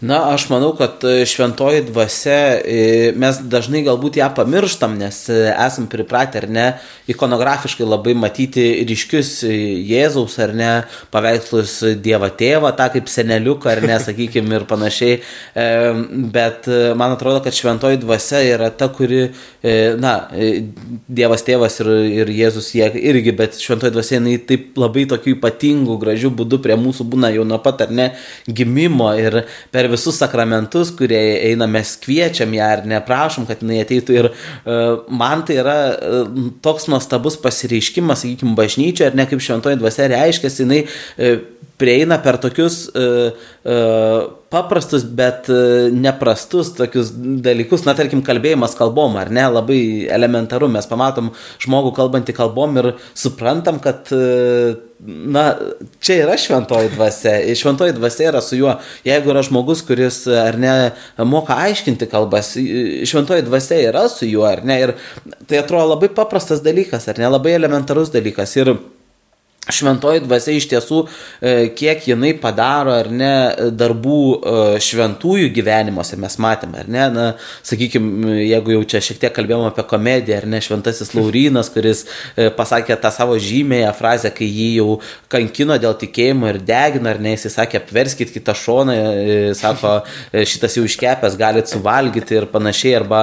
[0.00, 2.76] Na, aš manau, kad e, šventoji dvasia, e,
[3.20, 6.64] mes dažnai galbūt ją pamirštam, nes e, esam pripratę ar ne
[7.12, 10.70] ikonografiškai labai matyti ryškius Jėzaus ar ne
[11.12, 15.18] paveikslus Dievo tėvą, tą kaip seneliuką ar ne, sakykime, ir panašiai.
[16.32, 19.26] Bet man atrodo, kad šventoji dvasia yra ta, kuri,
[20.00, 20.14] na,
[21.10, 21.92] Dievas tėvas ir,
[22.22, 26.78] ir Jėzus jie irgi, bet šventoji dvasia jinai taip labai tokiu ypatingu, gražiu būdu prie
[26.80, 28.10] mūsų būna jau nuo pat ar ne
[28.48, 29.42] gimimo ir
[29.74, 31.20] per visus sakramentus, kurie
[31.50, 34.18] eina, mes kviečiam ją ir neprašom, kad jinai ateitų.
[34.20, 39.80] Ir uh, man tai yra uh, toks nuostabus pasireiškimas, sakykime, bažnyčia, ar ne kaip šventoji
[39.80, 41.40] dvasia reiškia, jinai uh,
[41.80, 43.30] prieina per tokius uh,
[43.64, 44.18] uh,
[44.52, 47.14] paprastus, bet uh, neprastus tokius
[47.44, 49.80] dalykus, na, tarkim, kalbėjimas kalbom, ar ne, labai
[50.12, 51.32] elementaru, mes pamatom
[51.64, 54.76] žmogų kalbantį kalbom ir suprantam, kad uh,
[55.06, 55.44] na,
[56.00, 57.38] čia yra šventoji dvasia.
[57.56, 58.74] Šventoji dvasia yra su juo.
[59.04, 60.74] Jeigu yra žmogus, kuris, ar ne,
[61.24, 62.52] moka aiškinti kalbas,
[63.08, 64.80] šventoji dvasia yra su juo, ar ne.
[64.84, 64.94] Ir
[65.48, 68.56] tai atrodo labai paprastas dalykas, ar ne, labai elementarus dalykas.
[68.60, 68.74] Ir
[69.74, 71.00] šventoji dvasia iš tiesų,
[71.40, 73.32] e, kiek jinai padaro ar ne
[73.76, 74.54] darbų e,
[74.84, 77.26] šventųjų gyvenimuose, mes matėme, ar ne, na,
[77.66, 82.04] sakykime, jeigu jau čia šiek tiek kalbėjome apie komediją, ar ne, šventasis Laurinas, kuris
[82.34, 84.98] e, pasakė tą savo žymėją frazę, kai jį jau
[85.32, 88.96] kankino dėl tikėjimo ir degino, ar ne, jis sakė, apverskit kitą šoną,
[89.56, 89.94] sako,
[90.34, 93.22] šitas jau iškepęs, galit suvalgyti ir panašiai, arba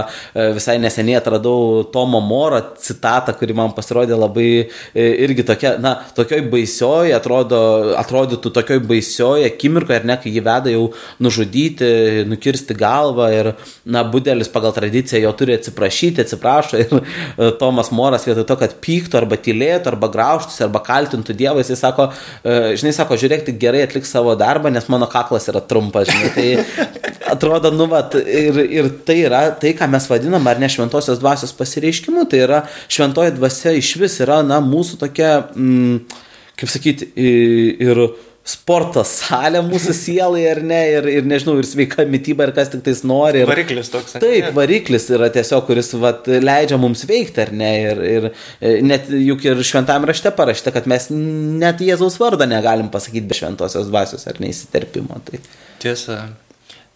[0.56, 4.50] visai neseniai atradau Tomo Moro citatą, kuri man pasirodė labai
[4.96, 7.60] irgi tokia, na, tokia tokioj baisioj, atrodo,
[7.98, 13.52] atrodytų tokioj baisioj akimirkoje, ar ne, kai jį veda jau nužudyti, nukirsti galvą ir,
[13.86, 18.78] na, budelis pagal tradiciją jo turi atsiprašyti, atsiprašo ir e, Tomas Moras vietoj to, kad
[18.82, 22.12] pyktų arba tylėtų, arba grauštųsi, arba kaltintų Dievą, jis sako,
[22.44, 26.34] e, žinai, sako, žiūrėk, tik gerai atlik savo darbą, nes mano kaklas yra trumpas, žinai,
[26.36, 31.20] tai atrodo, nu, vat, ir, ir tai yra tai, ką mes vadinam, ar ne šventosios
[31.22, 36.24] dvasios pasireiškimu, tai yra šventoji dvasia iš vis yra, na, mūsų tokia, mm,
[36.58, 38.08] kaip sakyti, ir
[38.48, 42.84] sporto salė mūsų sielai, ar ne, ir, ir nežinau, ir sveika mytyba, ir kas tik
[42.86, 43.42] tais nori.
[43.44, 44.16] Ir, variklis toks.
[44.24, 49.12] Taip, variklis yra tiesiog, kuris vat, leidžia mums veikti, ar ne, ir, ir e, net
[49.12, 54.24] juk ir šventame rašte parašyta, kad mes net Jėzaus vardą negalim pasakyti be šventosios dvasios
[54.32, 55.20] ar neįsiterpimo.
[55.28, 55.44] Tai.
[55.84, 56.22] Tiesa.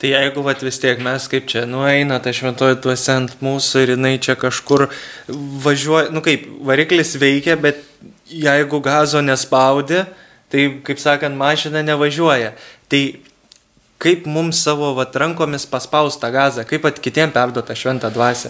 [0.02, 3.92] Tai jeigu vat, vis tiek mes kaip čia nueina ta šventoji dvasia ant mūsų ir
[3.94, 4.88] jinai čia kažkur
[5.68, 7.84] važiuoja, nu kaip, variklis veikia, bet
[8.32, 10.06] jeigu gazo nespaudė,
[10.52, 12.54] tai kaip sakant, mašina nevažiuoja.
[12.92, 13.02] Tai
[14.02, 18.50] kaip mums savo vat, rankomis paspaustą gazą, kaip pat kitiem perduota šventą dvasę.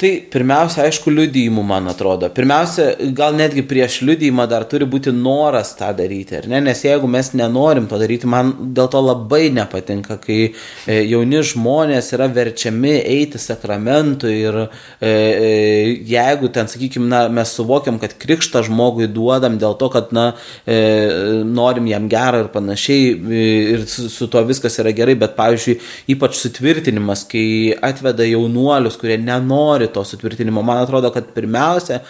[0.00, 2.30] Tai pirmiausia, aišku, liudijimų, man atrodo.
[2.32, 6.62] Pirmiausia, gal netgi prieš liudijimą dar turi būti noras tą daryti, ar ne?
[6.64, 12.10] Nes jeigu mes nenorim to daryti, man dėl to labai nepatinka, kai e, jauni žmonės
[12.16, 14.68] yra verčiami eiti sakramentų ir e,
[15.10, 15.52] e,
[16.08, 20.26] jeigu ten, sakykime, na, mes suvokiam, kad krikštą žmogui duodam dėl to, kad, na,
[20.66, 25.76] norim jam gerą ir panašiai ir su, su tuo viskas yra yra gerai, bet pavyzdžiui,
[26.14, 32.00] ypač sutvirtinimas, kai atveda jaunuolius, kurie nenori to sutvirtinimo, man atrodo, kad pirmiausia,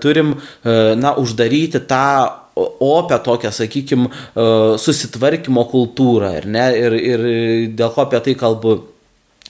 [0.00, 2.08] turim, e, na, uždaryti tą
[2.56, 4.08] opę tokią, sakykime,
[4.80, 7.24] susitvarkymo kultūrą, ir, ne, ir, ir
[7.76, 8.78] dėl ko apie tai kalbu.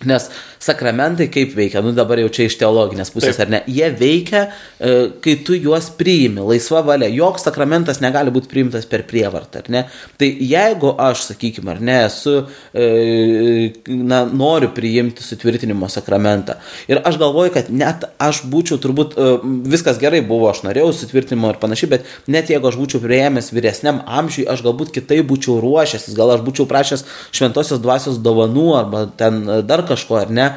[0.05, 0.27] Nes
[0.61, 3.47] sakramentai kaip veikia, nu dabar jau čia iš teologinės pusės, Taip.
[3.47, 4.43] ar ne, jie veikia,
[4.77, 4.91] e,
[5.25, 9.83] kai tu juos priimi, laisva valia, joks sakramentas negali būti priimtas per prievartą, ar ne.
[10.21, 12.35] Tai jeigu aš, sakykime, ar ne, esu,
[12.77, 16.59] e, na, noriu priimti sutvirtinimo sakramentą
[16.93, 19.31] ir aš galvoju, kad net aš būčiau turbūt, e,
[19.73, 24.05] viskas gerai buvo, aš norėjau sutvirtinimo ir panašiai, bet net jeigu aš būčiau prieėmęs vyresniam
[24.05, 29.41] amžiui, aš galbūt kitai būčiau ruošęsis, gal aš būčiau prašęs šventosios dvasios dovanų arba ten
[29.65, 30.51] dar kažko, ar ne.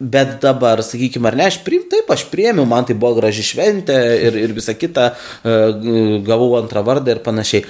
[0.00, 3.98] Bet dabar, sakykime, ar ne, aš priim, taip, aš priemiau, man tai buvo graži šventė
[4.26, 5.58] ir, ir visa kita, e,
[6.26, 7.62] gavau antrą vardą ir panašiai.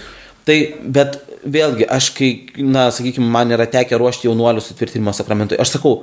[0.49, 0.57] Tai,
[0.97, 2.31] bet vėlgi, aš kai,
[2.65, 5.99] na, sakykime, man yra tekę ruošti jaunuolių sutvirtinimo sakramentui, aš sakau,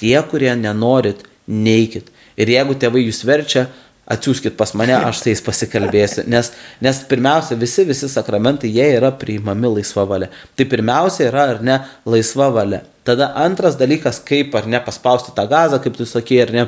[0.00, 2.12] tie, kurie nenorit, neikit.
[2.40, 3.66] Ir jeigu tėvai jūs verčia,
[4.12, 6.26] atsiųskit pas mane, aš su jais pasikalbėsiu.
[6.30, 6.52] Nes,
[6.84, 10.30] nes pirmiausia, visi, visi sakramentai, jie yra priimami laisva valia.
[10.58, 12.82] Tai pirmiausia yra, ar ne, laisva valia.
[13.04, 16.66] Tada antras dalykas, kaip ar ne paspausti tą gazą, kaip tu sakei, ar ne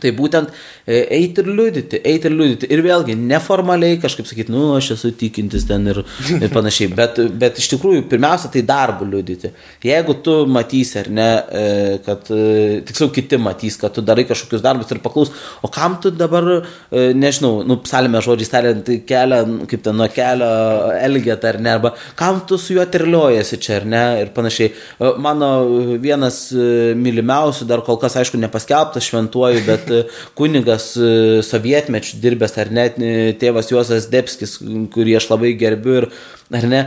[0.00, 0.48] Tai būtent
[0.86, 2.68] e, eiti ir liudyti, eiti ir liudyti.
[2.72, 6.00] Ir vėlgi, neformaliai kažkaip sakyti, nu, aš esu tikintis ten ir,
[6.38, 6.88] ir panašiai.
[6.96, 9.52] Bet, bet iš tikrųjų, pirmiausia, tai darbu liudyti.
[9.84, 11.64] Jeigu tu matysi, ar ne, e,
[12.06, 16.12] kad, e, tiksliau, kiti matys, kad tu darai kažkokius darbus ir paklaus, o kam tu
[16.14, 16.48] dabar,
[16.92, 20.48] nežinau, nu, psalime žodžiais tariant, kelia, kaip ten nuo kelio
[20.96, 24.72] elgėt, ar ne, arba kam tu su juo terliojasi čia, ar ne, ir panašiai.
[25.20, 25.52] Mano
[26.00, 26.46] vienas
[26.96, 30.02] mylimiausių, dar kol kas, aišku, nepaskelbtas šventuoju, bet kad e,
[30.38, 34.58] kunigas e, sovietmečių dirbęs ar net e, tėvas Juozas Debskis,
[34.94, 36.08] kurį aš labai gerbiu ir
[36.52, 36.82] ar ne,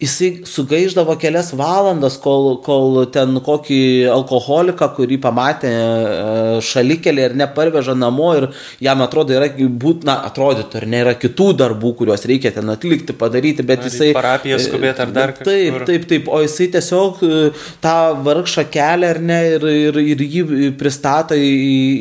[0.00, 7.92] jisai sugaiždavo kelias valandas, kol, kol ten kokį alkoholiką, kurį pamatė e, šalikelį ir neparveža
[7.98, 8.46] namo ir
[8.80, 13.84] jam atrodo, yra būtina, atrodytų, ar nėra kitų darbų, kuriuos reikia ten atlikti, padaryti, bet
[13.84, 14.10] ar jisai...
[14.16, 15.48] Parapiją e, skubėti ar dar kažką.
[15.50, 17.42] Taip, taip, taip, o jisai tiesiog e,
[17.84, 21.52] tą vargšą kelią ar ne ir, ir, ir jį pristato į,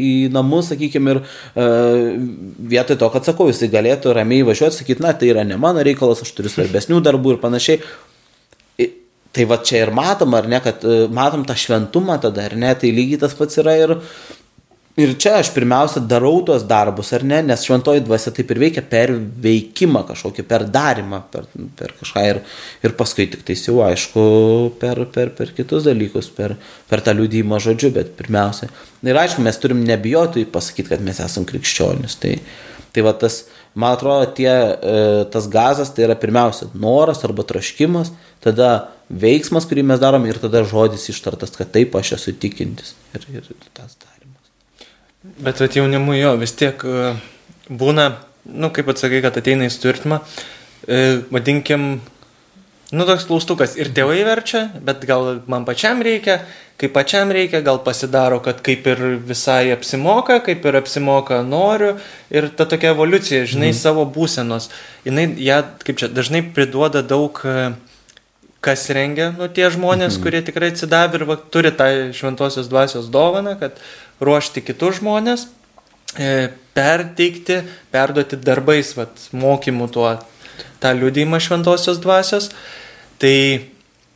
[0.09, 2.15] į namus, sakykime, ir uh,
[2.69, 6.21] vietoj to, kad sakau, jisai galėtų ramiai važiuoti, sakyti, na, tai yra ne mano reikalas,
[6.23, 7.79] aš turiu svarbesnių darbų ir panašiai.
[9.39, 12.73] Tai va čia ir matom, ar ne, kad e, matom tą šventumą tada, ar ne,
[12.75, 13.93] tai lygiai tas pats yra ir,
[14.99, 18.83] ir čia aš pirmiausia darau tuos darbus, ar ne, nes šventoji dvasia taip ir veikia
[18.83, 19.13] per
[19.45, 21.47] veikimą kažkokį, per darimą, per,
[21.79, 22.41] per kažką ir,
[22.83, 24.25] ir paskui tik tai jau aišku
[24.83, 26.57] per, per, per kitus dalykus, per,
[26.91, 28.67] per tą liūdėjimą žodžiu, bet pirmiausia.
[29.07, 32.19] Ir aišku, mes turim nebijoti pasakyti, kad mes esame krikščionis.
[32.19, 32.35] Tai,
[32.91, 38.11] tai va tas, man atrodo, tie, e, tas gazas tai yra pirmiausia noras arba troškimas,
[38.43, 38.73] tada
[39.09, 43.49] veiksmas, kurį mes darom ir tada žodis ištartas, kad taip aš esu tikintis ir, ir,
[43.73, 44.53] tas darimas.
[45.41, 47.11] Bet at jaunimui jo vis tiek e,
[47.69, 48.11] būna,
[48.53, 50.21] nu kaip atsakai, kad ateina į sturtimą,
[50.87, 51.03] e,
[51.33, 51.91] vadinkim,
[52.89, 53.75] Nu, toks klaustukas.
[53.77, 56.39] Ir tėvai verčia, bet gal man pačiam reikia,
[56.81, 61.91] kaip pačiam reikia, gal pasidaro, kad kaip ir visai apsimoka, kaip ir apsimoka noriu.
[62.33, 63.77] Ir ta tokia evoliucija, žinai, mm.
[63.77, 64.71] savo būsenos.
[65.05, 67.69] Jis ją, kaip čia, dažnai priduoda daug, e,
[68.63, 70.23] kas rengia, nu, tie žmonės, mm.
[70.23, 73.79] kurie tikrai atsidavė ir va, turi tą šventosios dvasios dovaną, kad
[74.23, 75.47] ruošti kitus žmonės,
[76.19, 77.61] e, perteikti,
[77.93, 80.11] perduoti darbais, va, mokymų tuo
[80.83, 82.51] tą liūdėjimą šventosios dvasios.
[83.19, 83.35] Tai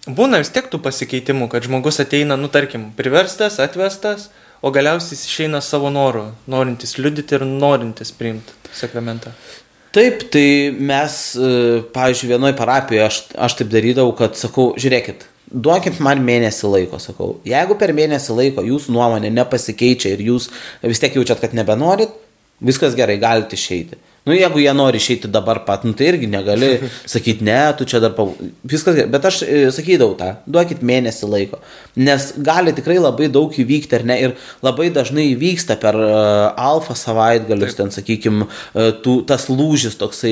[0.08, 4.30] būna vis tiek tų pasikeitimų, kad žmogus ateina, nu tarkim, priverstas, atvestas,
[4.64, 9.34] o galiausiai jis išeina savo noru, norintis liudyti ir norintis priimti sakramentą.
[9.94, 16.00] Taip, tai mes, e, pavyzdžiui, vienoje parapijoje aš, aš taip darydavau, kad sakau, žiūrėkit, duokit
[16.02, 17.36] man mėnesį laiko, sakau.
[17.46, 20.50] Jeigu per mėnesį laiko jūsų nuomonė nepasikeičia ir jūs
[20.82, 22.16] vis tiek jaučiat, kad nebenorit,
[22.58, 24.00] viskas gerai, galite išeiti.
[24.24, 26.69] Nu, jeigu jie nori išeiti dabar pat, nu, tai irgi negali
[27.13, 28.30] sakyti, ne, tu čia dar, pav...
[28.63, 31.59] viskas, bet aš e, sakydavau tą, duokit mėnesį laiko,
[31.99, 36.95] nes gali tikrai labai daug įvykti, ar ne, ir labai dažnai įvyksta per uh, alfa
[36.95, 40.32] savaitgalius, ten, sakykime, uh, tas lūžis toksai,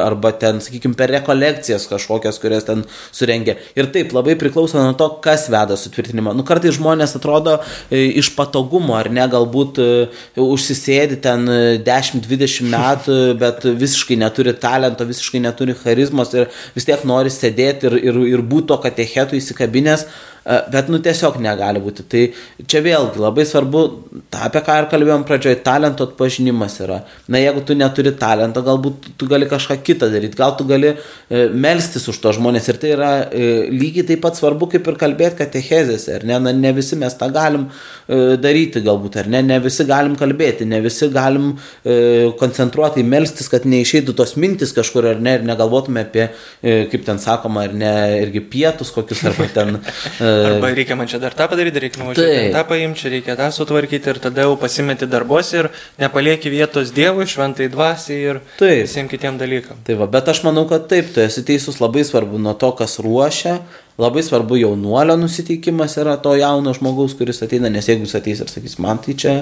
[0.00, 3.58] arba ten, sakykime, per rekolekcijas kažkokias, kurias ten surengia.
[3.76, 6.32] Ir taip, labai priklauso nuo to, kas veda sutvirtinimą.
[6.38, 11.44] Nu, kartai žmonės atrodo uh, iš patogumo, ar ne, galbūt uh, užsisėdi ten
[11.84, 17.98] 10-20 metų bet visiškai neturi talento, visiškai neturi charizmos ir vis tiek nori sėdėti ir,
[18.12, 22.04] ir, ir būti to katechetų įsikabinės, E, bet nu tiesiog negali būti.
[22.06, 22.22] Tai
[22.70, 23.82] čia vėlgi labai svarbu,
[24.30, 27.00] ta, apie ką ir kalbėjom pradžioje, talento atpažinimas yra.
[27.32, 31.46] Na jeigu tu neturi talento, galbūt tu gali kažką kitą daryti, gal tu gali e,
[31.50, 32.70] melstis už to žmonės.
[32.70, 36.54] Ir tai yra e, lygiai taip pat svarbu kaip ir kalbėti katechezėse, ar ne, na,
[36.54, 40.80] ne visi mes tą galim e, daryti galbūt, ar ne, ne visi galim kalbėti, ne
[40.84, 46.28] visi galim e, koncentruotai melstis, kad neišeitų tos mintis kažkur, ar ne, ir negalvotume apie,
[46.62, 47.92] e, kaip ten sakoma, ar ne,
[48.22, 52.52] irgi pietus kokius, arba ten e, Arba reikia man čia dar tą padaryti, reikia nuvažiuoti
[52.54, 55.70] tą paimti, čia reikia tą sutvarkyti ir tada jau pasimeti darbos ir
[56.02, 58.84] nepalieki vietos Dievui, šventai dvasiai ir taip.
[58.84, 59.80] visiems kitiem dalykam.
[59.86, 62.98] Taip, va, bet aš manau, kad taip, tu esi teisus labai svarbu nuo to, kas
[63.02, 63.58] ruošia,
[63.98, 68.52] labai svarbu jaunuolio nusiteikimas yra to jauno žmogaus, kuris ateina, nes jeigu jis ateis ir
[68.52, 69.36] sakys, man tai čia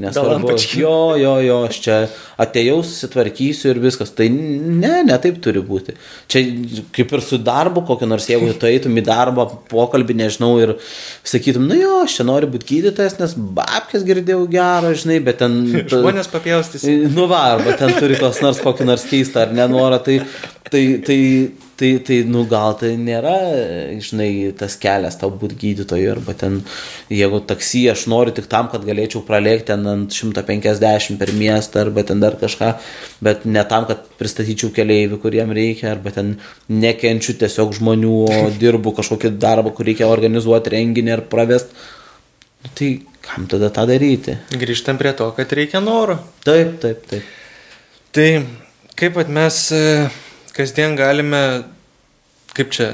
[0.00, 1.96] Nesvarbu, jo, jo, jo, aš čia
[2.40, 4.12] atėjau, susitvarkysiu ir viskas.
[4.16, 5.94] Tai ne, ne taip turi būti.
[6.32, 6.42] Čia
[6.96, 10.74] kaip ir su darbu, kokio nors, jeigu tu eitum į darbą, pokalbį, nežinau, ir
[11.28, 15.60] sakytum, nu jo, aš čia noriu būti gydytojas, nes babkės girdėjau gerą, žinai, bet ten...
[15.92, 16.88] Žmonės papjaustys.
[17.12, 20.22] Nu va, arba ten turi kas nors kokį nors keistą ar nenorą, tai,
[20.72, 21.20] tai, tai
[21.82, 23.34] tai, tai nu gal tai nėra,
[24.02, 26.60] žinai, tas kelias tau būti gydytoju, arba ten,
[27.10, 32.06] jeigu taksi aš noriu tik tam, kad galėčiau pralėkti ten ant 150 per miestą, arba
[32.06, 32.70] ten dar kažką,
[33.26, 36.36] bet ne tam, kad pristatyčiau keliaivių, kuriem reikia, arba ten
[36.70, 41.74] nekenčiu tiesiog žmonių, o dirbu kažkokį darbą, kur reikia organizuoti renginį ar pravest.
[42.62, 42.94] Nu, tai
[43.26, 44.38] kam tada tą daryti?
[44.54, 46.20] Grįžtam prie to, kad reikia noro.
[46.46, 47.26] Taip, taip, taip.
[48.14, 48.28] Tai
[48.98, 49.82] kaip pat mes e,
[50.56, 51.64] kasdien galime,
[52.56, 52.92] kaip čia,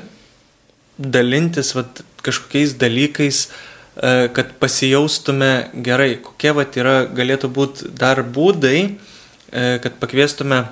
[0.99, 6.17] dalintis vat, kažkokiais dalykais, e, kad pasijaustume gerai.
[6.23, 10.65] Kokie vat yra, galėtų būti dar būdai, e, kad pakviestume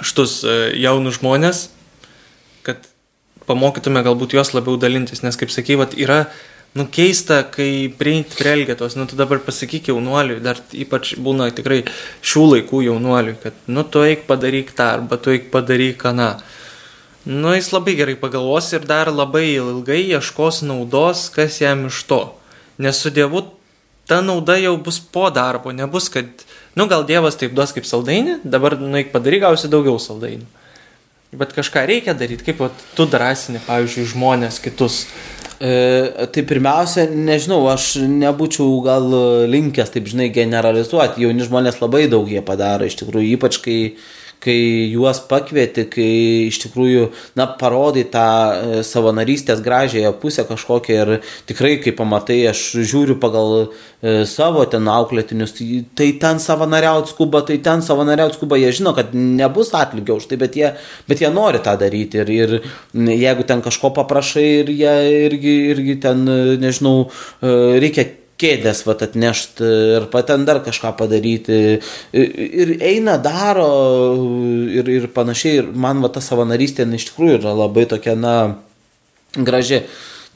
[0.00, 1.68] šitus e, jaunus žmonės,
[2.66, 2.84] kad
[3.46, 6.26] pamokytume galbūt juos labiau dalintis, nes kaip sakai, vat, yra
[6.76, 11.80] nu keista, kai prieinti prie elgetos, nu tu dabar pasakyk jaunuoliui, dar ypač būna tikrai
[12.20, 16.34] šių laikų jaunuoliui, kad nu tu eik padaryk tą, arba tu eik padaryk aną.
[17.26, 22.20] Nu jis labai gerai pagalvos ir dar labai ilgai ieškos naudos, kas jam iš to.
[22.78, 23.42] Nes su Dievu
[24.06, 26.28] ta nauda jau bus po darbo, nebus, kad,
[26.76, 30.46] nu gal Dievas taip duos kaip saldainį, dabar nu eik padaryk, gausi daugiau saldainių.
[31.36, 35.02] Bet kažką reikia daryti, kaip vat, tu drąsini, pavyzdžiui, žmonės kitus.
[35.56, 39.08] E, tai pirmiausia, nežinau, aš nebūčiau gal
[39.48, 41.24] linkęs, taip žinai, generalizuoti.
[41.24, 43.78] Jauni žmonės labai daug jie padaro, iš tikrųjų, ypač kai
[44.42, 46.10] kai juos pakvieti, kai
[46.46, 47.08] iš tikrųjų,
[47.38, 51.12] na, parodai tą e, savanorystės gražiąją pusę kažkokią ir
[51.48, 57.42] tikrai, kai pamatai, aš žiūriu pagal e, savo ten auklėtinius, tai, tai ten savanoriaut skuba,
[57.48, 60.74] tai ten savanoriaut skuba, jie žino, kad nebus atlygio už tai, bet jie,
[61.08, 62.54] bet jie nori tą daryti ir, ir
[62.94, 64.94] jeigu ten kažko paprašai ir jie
[65.26, 66.22] irgi, irgi ten,
[66.62, 67.08] nežinau,
[67.40, 68.08] e, reikia
[68.40, 71.60] kėdės vat atnešti ir paten dar kažką padaryti.
[72.12, 73.68] Ir eina, daro
[74.68, 75.62] ir, ir panašiai.
[75.62, 78.36] Ir man va ta savanorystė iš tikrųjų yra labai tokia, na,
[79.36, 79.84] graži.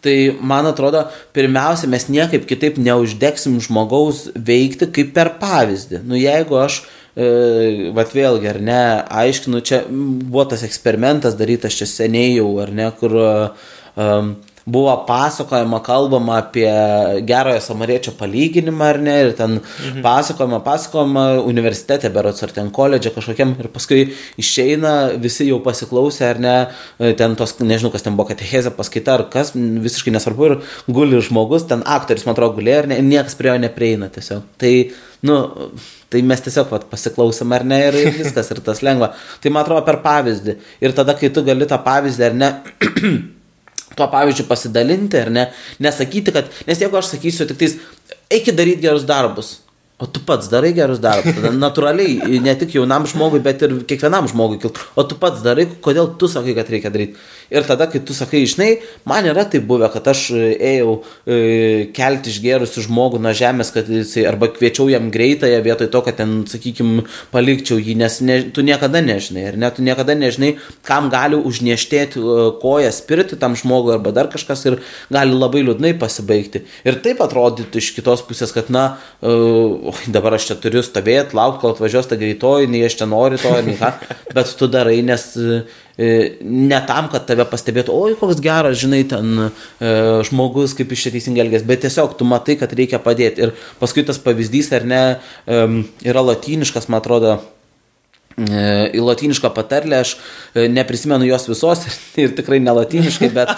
[0.01, 1.05] Tai man atrodo,
[1.36, 6.01] pirmiausia, mes niekaip kitaip neuždegsim žmogaus veikti kaip per pavyzdį.
[6.09, 8.84] Nu, jeigu aš e, vat vėlgi, ar ne,
[9.22, 14.32] aiškinu, čia buvo tas eksperimentas darytas čia seniai jau, ar ne, kur um,
[14.70, 16.70] buvo pasakojama, kalbama apie
[17.26, 20.00] gerojo samariečio palyginimą, ar ne, ir ten mhm.
[20.04, 24.06] pasakojama, pasakojama universitete, berots ar ten koledže kažkokiam, ir paskui
[24.40, 26.56] išeina, visi jau pasiklausė, ar ne,
[27.18, 30.58] ten tos, nežinau, kas ten buvo, katechezė paskaita, ar kas, visiškai nesvarbu, ir
[30.90, 34.46] guli žmogus, ten aktorius, man atrodo, gulėjo, ar ne, ir niekas prie jo neprieina tiesiog.
[34.60, 34.74] Tai,
[35.26, 35.40] nu,
[36.10, 39.12] tai mes tiesiog vat, pasiklausom ar ne ir, ir viskas, ir tas lengva.
[39.42, 40.56] Tai man atrodo per pavyzdį.
[40.82, 42.50] Ir tada, kai tu gali tą pavyzdį ar ne,
[43.97, 45.49] tuo pavyzdžiu pasidalinti ar ne,
[45.82, 47.76] nesakyti, kad, nes jeigu aš sakysiu tik tais,
[48.30, 49.59] eikit daryti gerus darbus,
[50.01, 51.34] O tu pats darai gerus darbus.
[51.36, 54.86] Tada natūraliai, ne tik jaunam žmogui, bet ir kiekvienam žmogui kiltų.
[54.97, 57.20] O tu pats darai, kodėl tu sakai, kad reikia daryti.
[57.51, 58.78] Ir tada, kai tu sakai, žinai,
[59.09, 60.92] man yra tai buvę, kad aš e, ėjau
[61.26, 61.38] e,
[61.96, 66.36] kelti išgerusių žmogų nuo žemės, kad jisai arba kviečiau jam greitąją vietoj to, kad ten,
[66.51, 70.53] sakykime, palikčiau jį, nes ne, tu niekada nežinai, ar ne, tu niekada nežinai,
[70.86, 74.78] kam gali užnieštėti e, koją spirti tam žmogui arba dar kažkas ir
[75.11, 76.62] gali labai liūdnai pasibaigti.
[76.86, 78.86] Ir taip atrodytų iš kitos pusės, kad, na,
[79.18, 79.34] e,
[80.14, 83.59] dabar aš čia turiu stovėti, laukti, kol atvažiuos ta greitoji, nei aš čia noriu to,
[83.66, 83.90] nei ką,
[84.38, 85.62] bet tu darai, nes E,
[85.99, 89.51] ne tam, kad tave pastebėtų, oi, koks geras, žinai, ten e,
[90.28, 93.49] žmogus, kaip iš čia teisingai elgės, bet tiesiog tu matai, kad reikia padėti.
[93.49, 95.03] Ir paskui tas pavyzdys, ar ne,
[95.45, 95.62] e,
[96.09, 97.59] yra latiniškas, man atrodo, e,
[98.41, 100.14] į latinišką patarlę, aš
[100.55, 101.84] e, neprisimenu jos visos
[102.22, 103.53] ir tikrai ne latiniškai, bet,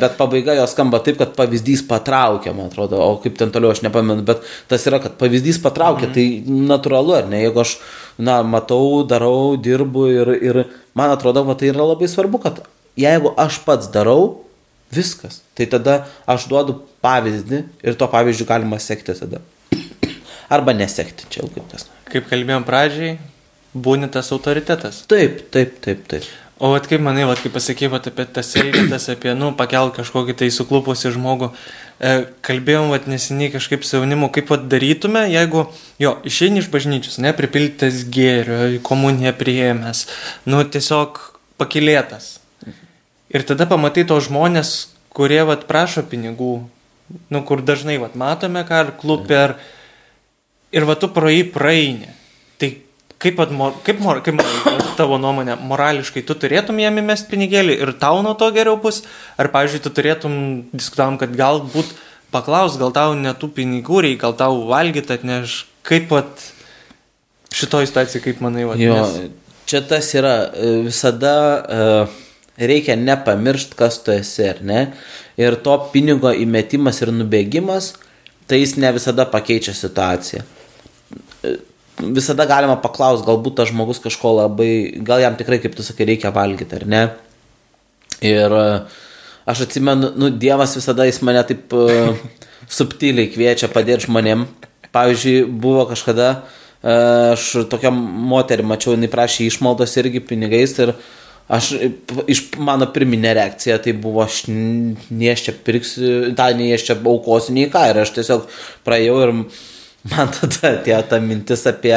[0.00, 3.84] bet pabaiga jos skamba taip, kad pavyzdys patraukia, man atrodo, o kaip ten toliau aš
[3.86, 6.16] nepamenu, bet tas yra, kad pavyzdys patraukia, mm.
[6.16, 7.78] tai natūralu, ar ne, jeigu aš
[8.18, 10.60] na, matau, darau, dirbu ir, ir
[10.98, 12.62] man atrodo, va, tai yra labai svarbu, kad
[12.98, 14.44] jeigu aš pats darau,
[14.94, 19.42] viskas, tai tada aš duodu pavyzdį ir to pavyzdžių galima sekti tada.
[20.48, 21.84] Arba nesekti, čia jau kaip tas.
[22.08, 23.18] Kaip kalbėjom pradžiai,
[23.74, 25.04] būni tas autoritetas.
[25.10, 26.28] Taip, taip, taip, taip.
[26.58, 30.34] O at kaip manai, at kaip pasakė, at apie tas elgetas, apie, nu, pakelt kažkokį
[30.40, 31.52] tai suklupusi žmogų,
[32.02, 35.68] e, kalbėjom, at neseniai kažkaip saunimu, kaip at darytume, jeigu,
[36.02, 40.02] jo, išeini iš bažnyčios, ne, pripildytas gėrio, komuniją priėmęs,
[40.50, 41.22] nu, tiesiog
[41.62, 42.40] pakilėtas.
[43.30, 44.74] Ir tada pamatai tos žmonės,
[45.14, 46.56] kurie, vat, prašo pinigų,
[47.30, 49.60] nu, kur dažnai, vat, matome, ką ar klubė, ar...
[50.74, 52.10] Ir, va, tu jį praeini.
[53.18, 54.38] Kaip, atmo, kaip, mor, kaip
[54.98, 59.00] tavo nuomonė, morališkai tu turėtum jam įmesti pinigėlį ir tau nuo to geriau bus?
[59.34, 60.36] Ar, pavyzdžiui, tu turėtum,
[60.70, 61.90] diskutavom, kad galbūt
[62.34, 66.44] paklaus, gal tau netų pinigų reikia, gal tau valgyti atneš, kaip pat
[67.58, 69.32] šitoje situacijoje, kaip manai, va, jo, nes...
[69.66, 72.18] čia tas yra e, visada uh,
[72.70, 74.84] reikia nepamiršti, kas tu esi, ar ne?
[75.40, 77.96] Ir to pinigo įmetimas ir nubėgimas,
[78.46, 80.46] tai jis ne visada pakeičia situaciją
[81.98, 84.70] visada galima paklausti, galbūt tas žmogus kažko labai,
[85.04, 87.02] gal jam tikrai, kaip tu sakai, reikia valgyti, ar ne.
[88.24, 88.68] Ir e,
[89.50, 92.14] aš atsimenu, nu, Dievas visada jis mane taip uh,
[92.78, 94.46] subtiliai kviečia padėti žmonėm.
[94.94, 100.92] Pavyzdžiui, buvo kažkada, uh, aš tokią moterį mačiau, jinai prašė išmaldos irgi pinigais ir
[101.48, 101.72] aš,
[102.30, 106.98] iš mano pirminė reakcija tai buvo, aš nei aš čia pirksiu, tą nei aš čia
[107.02, 107.88] aukosiu, nei ką.
[107.90, 108.46] Ir aš tiesiog
[108.86, 109.34] praėjau ir
[110.12, 111.94] man tada atėjo ta mintis apie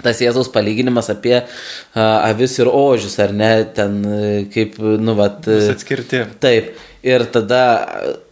[0.00, 3.98] tas Jėzaus palyginimas apie uh, avis ir ožius, ar ne, ten
[4.54, 5.44] kaip, nu, vat.
[5.44, 6.22] Atskirti.
[6.40, 6.70] Taip.
[7.04, 7.60] Ir tada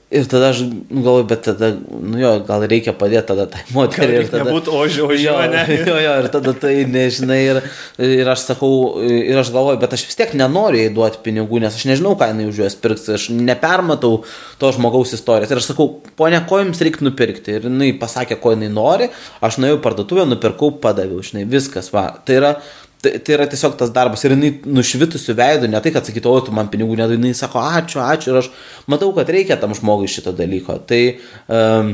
[0.09, 1.69] Ir tada aš galvoju, bet tada,
[2.01, 4.23] nu jo, gal reikia padėti tada tai moteriai.
[4.23, 4.47] Ir tada...
[4.47, 5.65] Nebūtų ožio, ožio, jo, ne?
[5.91, 7.37] Jo, jo, ir tada tai nežinai.
[7.45, 7.61] Ir,
[8.07, 8.71] ir aš sakau,
[9.05, 12.31] ir aš galvoju, bet aš vis tiek nenoriu jai duoti pinigų, nes aš nežinau, ką
[12.33, 13.05] jinai už juos pirks.
[13.19, 14.23] Aš nepermatau
[14.57, 15.53] to žmogaus istorijos.
[15.53, 17.59] Ir aš sakau, ponia, ko jums reikia nupirkti?
[17.61, 19.13] Ir jinai pasakė, ko jinai nori.
[19.45, 22.09] Aš nuėjau parduotuvę, nupirkau, padaviau, žinai, viskas, va.
[22.25, 22.57] Tai yra
[22.99, 26.43] Tai, tai yra tiesiog tas darbas ir jinai nušvitusių veidų, ne tai, kad sakytų, o
[26.43, 28.49] tu man pinigų nedai, jinai sako, ačiū, ačiū ir aš
[28.91, 30.81] matau, kad reikia tam žmogui šito dalyko.
[30.89, 31.03] Tai
[31.47, 31.93] um,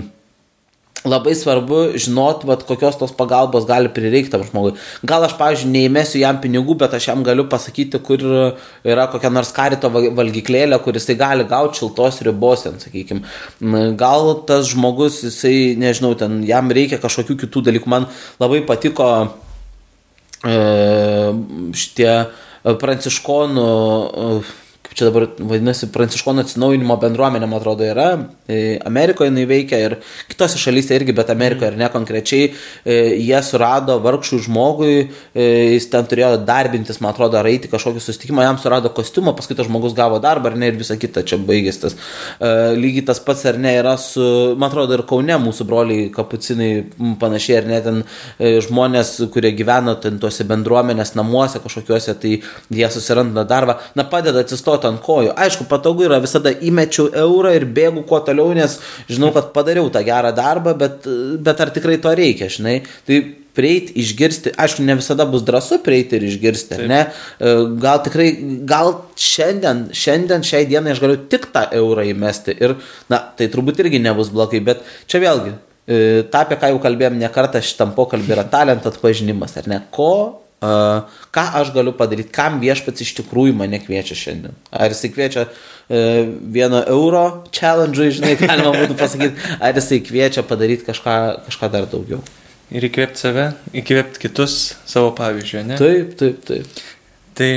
[1.05, 4.73] labai svarbu žinot, vat, kokios tos pagalbos gali prireikti tam žmogui.
[5.05, 9.53] Gal aš, pavyzdžiui, neįmesiu jam pinigų, bet aš jam galiu pasakyti, kur yra kokia nors
[9.53, 13.29] karito valgyklėlė, kuris tai gali gauti šiltos ribos, ten, sakykime.
[14.01, 17.93] Gal tas žmogus, jisai, nežinau, ten jam reikia kažkokių kitų dalykų.
[17.93, 18.09] Man
[18.41, 19.11] labai patiko
[20.45, 22.13] šitie
[22.81, 23.71] pranciškonų,
[24.95, 28.09] čia dabar vadinasi, pranciškonų atsinaujinimo bendruomenė, man atrodo, yra.
[28.47, 29.97] E, Amerikoje jinai veikia ir
[30.31, 32.51] kitose šalyse irgi, bet Amerikoje ir ne konkrečiai.
[32.85, 38.03] E, jie surado vargšų žmogui, e, jis ten turėjo darbintis, man atrodo, ar eiti kažkokį
[38.05, 41.41] susitikimą, jam surado kostiumą, paskui tas žmogus gavo darbą, ar ne, ir visa kita čia
[41.43, 41.99] baigės tas.
[42.79, 44.23] Lygiai tas pats, ar ne, yra su,
[44.61, 46.71] man atrodo, ir Kaune mūsų broliai kapucinai
[47.21, 48.01] panašiai, ar ne, ten
[48.69, 52.37] žmonės, kurie gyvena ten tuose bendruomenės namuose kažkokiuose, tai
[52.75, 55.33] jie susiranda darbą, na padeda atsistoti ant kojų.
[55.47, 58.79] Aišku, patogu yra visada įmečiau eurą ir bėgu kuo toliau, nes
[59.09, 61.09] žinau, kad padariau tą gerą darbą, bet,
[61.45, 62.81] bet ar tikrai to reikia, žinai.
[63.09, 63.23] Tai
[63.55, 66.89] prieiti, išgirsti, aišku, ne visada bus drąsu prieiti ir išgirsti, Taip.
[66.91, 67.01] ne?
[67.39, 68.29] E, gal tikrai,
[68.69, 72.77] gal šiandien, šiandien, šiai dienai aš galiu tik tą eurą įmesti ir,
[73.13, 75.55] na, tai turbūt irgi nebus blogai, bet čia vėlgi,
[75.87, 76.01] e,
[76.33, 79.85] tą, apie ką jau kalbėjom ne kartą šitam pokalbį, yra talento atpažinimas, ar ne?
[79.95, 80.15] Ko
[81.35, 84.55] ką aš galiu padaryti, kam viešpats iš tikrųjų mane kviečia šiandien.
[84.71, 86.01] Ar jisai kviečia e,
[86.55, 91.17] vieno euro challenge, žinai, galima būtų pasakyti, ar jisai kviečia padaryti kažką,
[91.49, 92.23] kažką dar daugiau.
[92.75, 94.59] Ir įkvėpti save, įkvėpti kitus
[94.89, 95.79] savo pavyzdžių, ne?
[95.79, 96.85] Taip, taip, taip.
[97.37, 97.51] Tai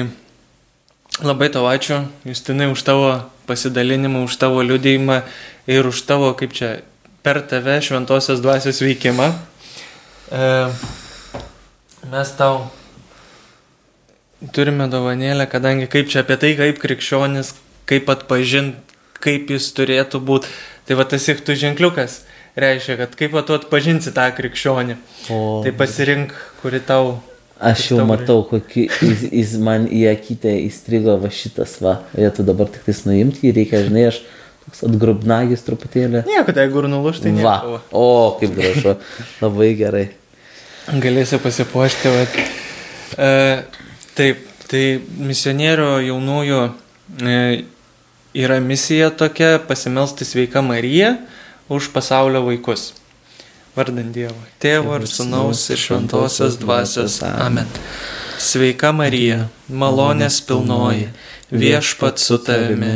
[1.24, 3.12] labai tau ačiū, Justinai, už tavo
[3.48, 5.22] pasidalinimą, už tavo liudėjimą
[5.72, 6.80] ir už tavo, kaip čia,
[7.24, 9.32] per tave šventosios dvasios veikimą.
[10.32, 10.44] E,
[12.12, 12.68] mes tau
[14.54, 17.54] turime dovanėlę, kadangi kaip čia apie tai, kaip krikščionis,
[17.90, 20.52] kaip atpažinti, kaip jis turėtų būti.
[20.88, 22.22] Tai va tas iktų ženkliukas
[22.58, 24.98] reiškia, kad kaip va tu atpažinsi tą krikščionį.
[25.34, 25.40] O...
[25.66, 27.18] Tai pasirink, kuri tau.
[27.58, 32.00] Aš jau matau, kokį jis, jis man į akytę įstrigo va šitas va.
[32.14, 34.22] Tu dabar tik tais nuimti jį reikia, žinai, aš
[34.68, 36.22] toks atgrubnagis truputėlį.
[36.30, 37.58] Nieko, tai jeigu ir nuluš, tai va.
[37.66, 37.82] Nieko.
[37.98, 38.06] O,
[38.38, 38.94] kaip gražu.
[39.42, 40.06] Labai gerai.
[41.02, 42.46] Galėsi pasipuošti, va.
[43.18, 43.32] E,
[44.18, 46.62] Taip, tai misionierių jaunųjų
[47.22, 47.34] e,
[48.34, 51.12] yra misija tokia pasimelsti sveika Marija
[51.70, 52.96] už pasaulio vaikus.
[53.78, 54.40] Vardant Dievo.
[54.58, 57.20] Tėvo ir Sūnaus ir Šventosios Dvasios.
[57.30, 57.70] Amen.
[58.42, 61.12] Sveika Marija, malonės pilnoji,
[61.54, 62.96] viešpat su tavimi,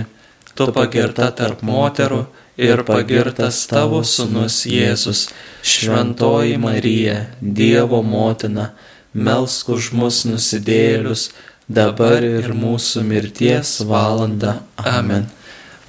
[0.58, 2.24] tu pagirta tarp moterų
[2.58, 5.28] ir pagirtas tavo Sūnus Jėzus,
[5.62, 8.72] Šventoji Marija, Dievo motina
[9.14, 11.30] melsk už mus nusidėlius,
[11.68, 14.62] dabar ir mūsų mirties valanda.
[14.78, 15.28] Amen.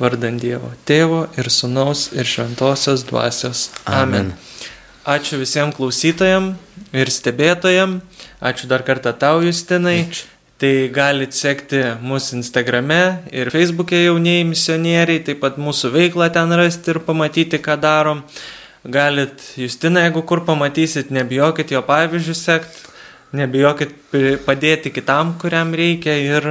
[0.02, 3.68] Vardant Dievo, Tėvo ir Sūnaus ir Šventosios Dvasios.
[3.86, 4.32] Amen.
[5.06, 6.58] Ačiū visiems klausytojams
[6.94, 8.02] ir stebėtojams.
[8.42, 10.04] Ačiū dar kartą tau, Justinai.
[10.08, 10.28] Ačiū.
[10.62, 13.00] Tai galite sekti mūsų Instagrame
[13.34, 18.20] ir Facebook'e jaunieji misionieriai, taip pat mūsų veiklą ten rasti ir pamatyti, ką darom.
[18.86, 22.91] Galit Justiną, jeigu kur pamatysit, nebijokit jo pavyzdžių sekti,
[23.36, 23.94] nebijokit
[24.46, 26.48] padėti kitam, kuriam reikia ir,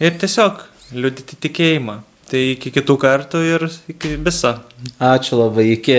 [0.00, 0.62] ir tiesiog
[0.94, 2.00] liudyti tikėjimą.
[2.30, 4.54] Tai iki kitų kartų ir iki viso.
[5.02, 5.98] Ačiū labai, iki.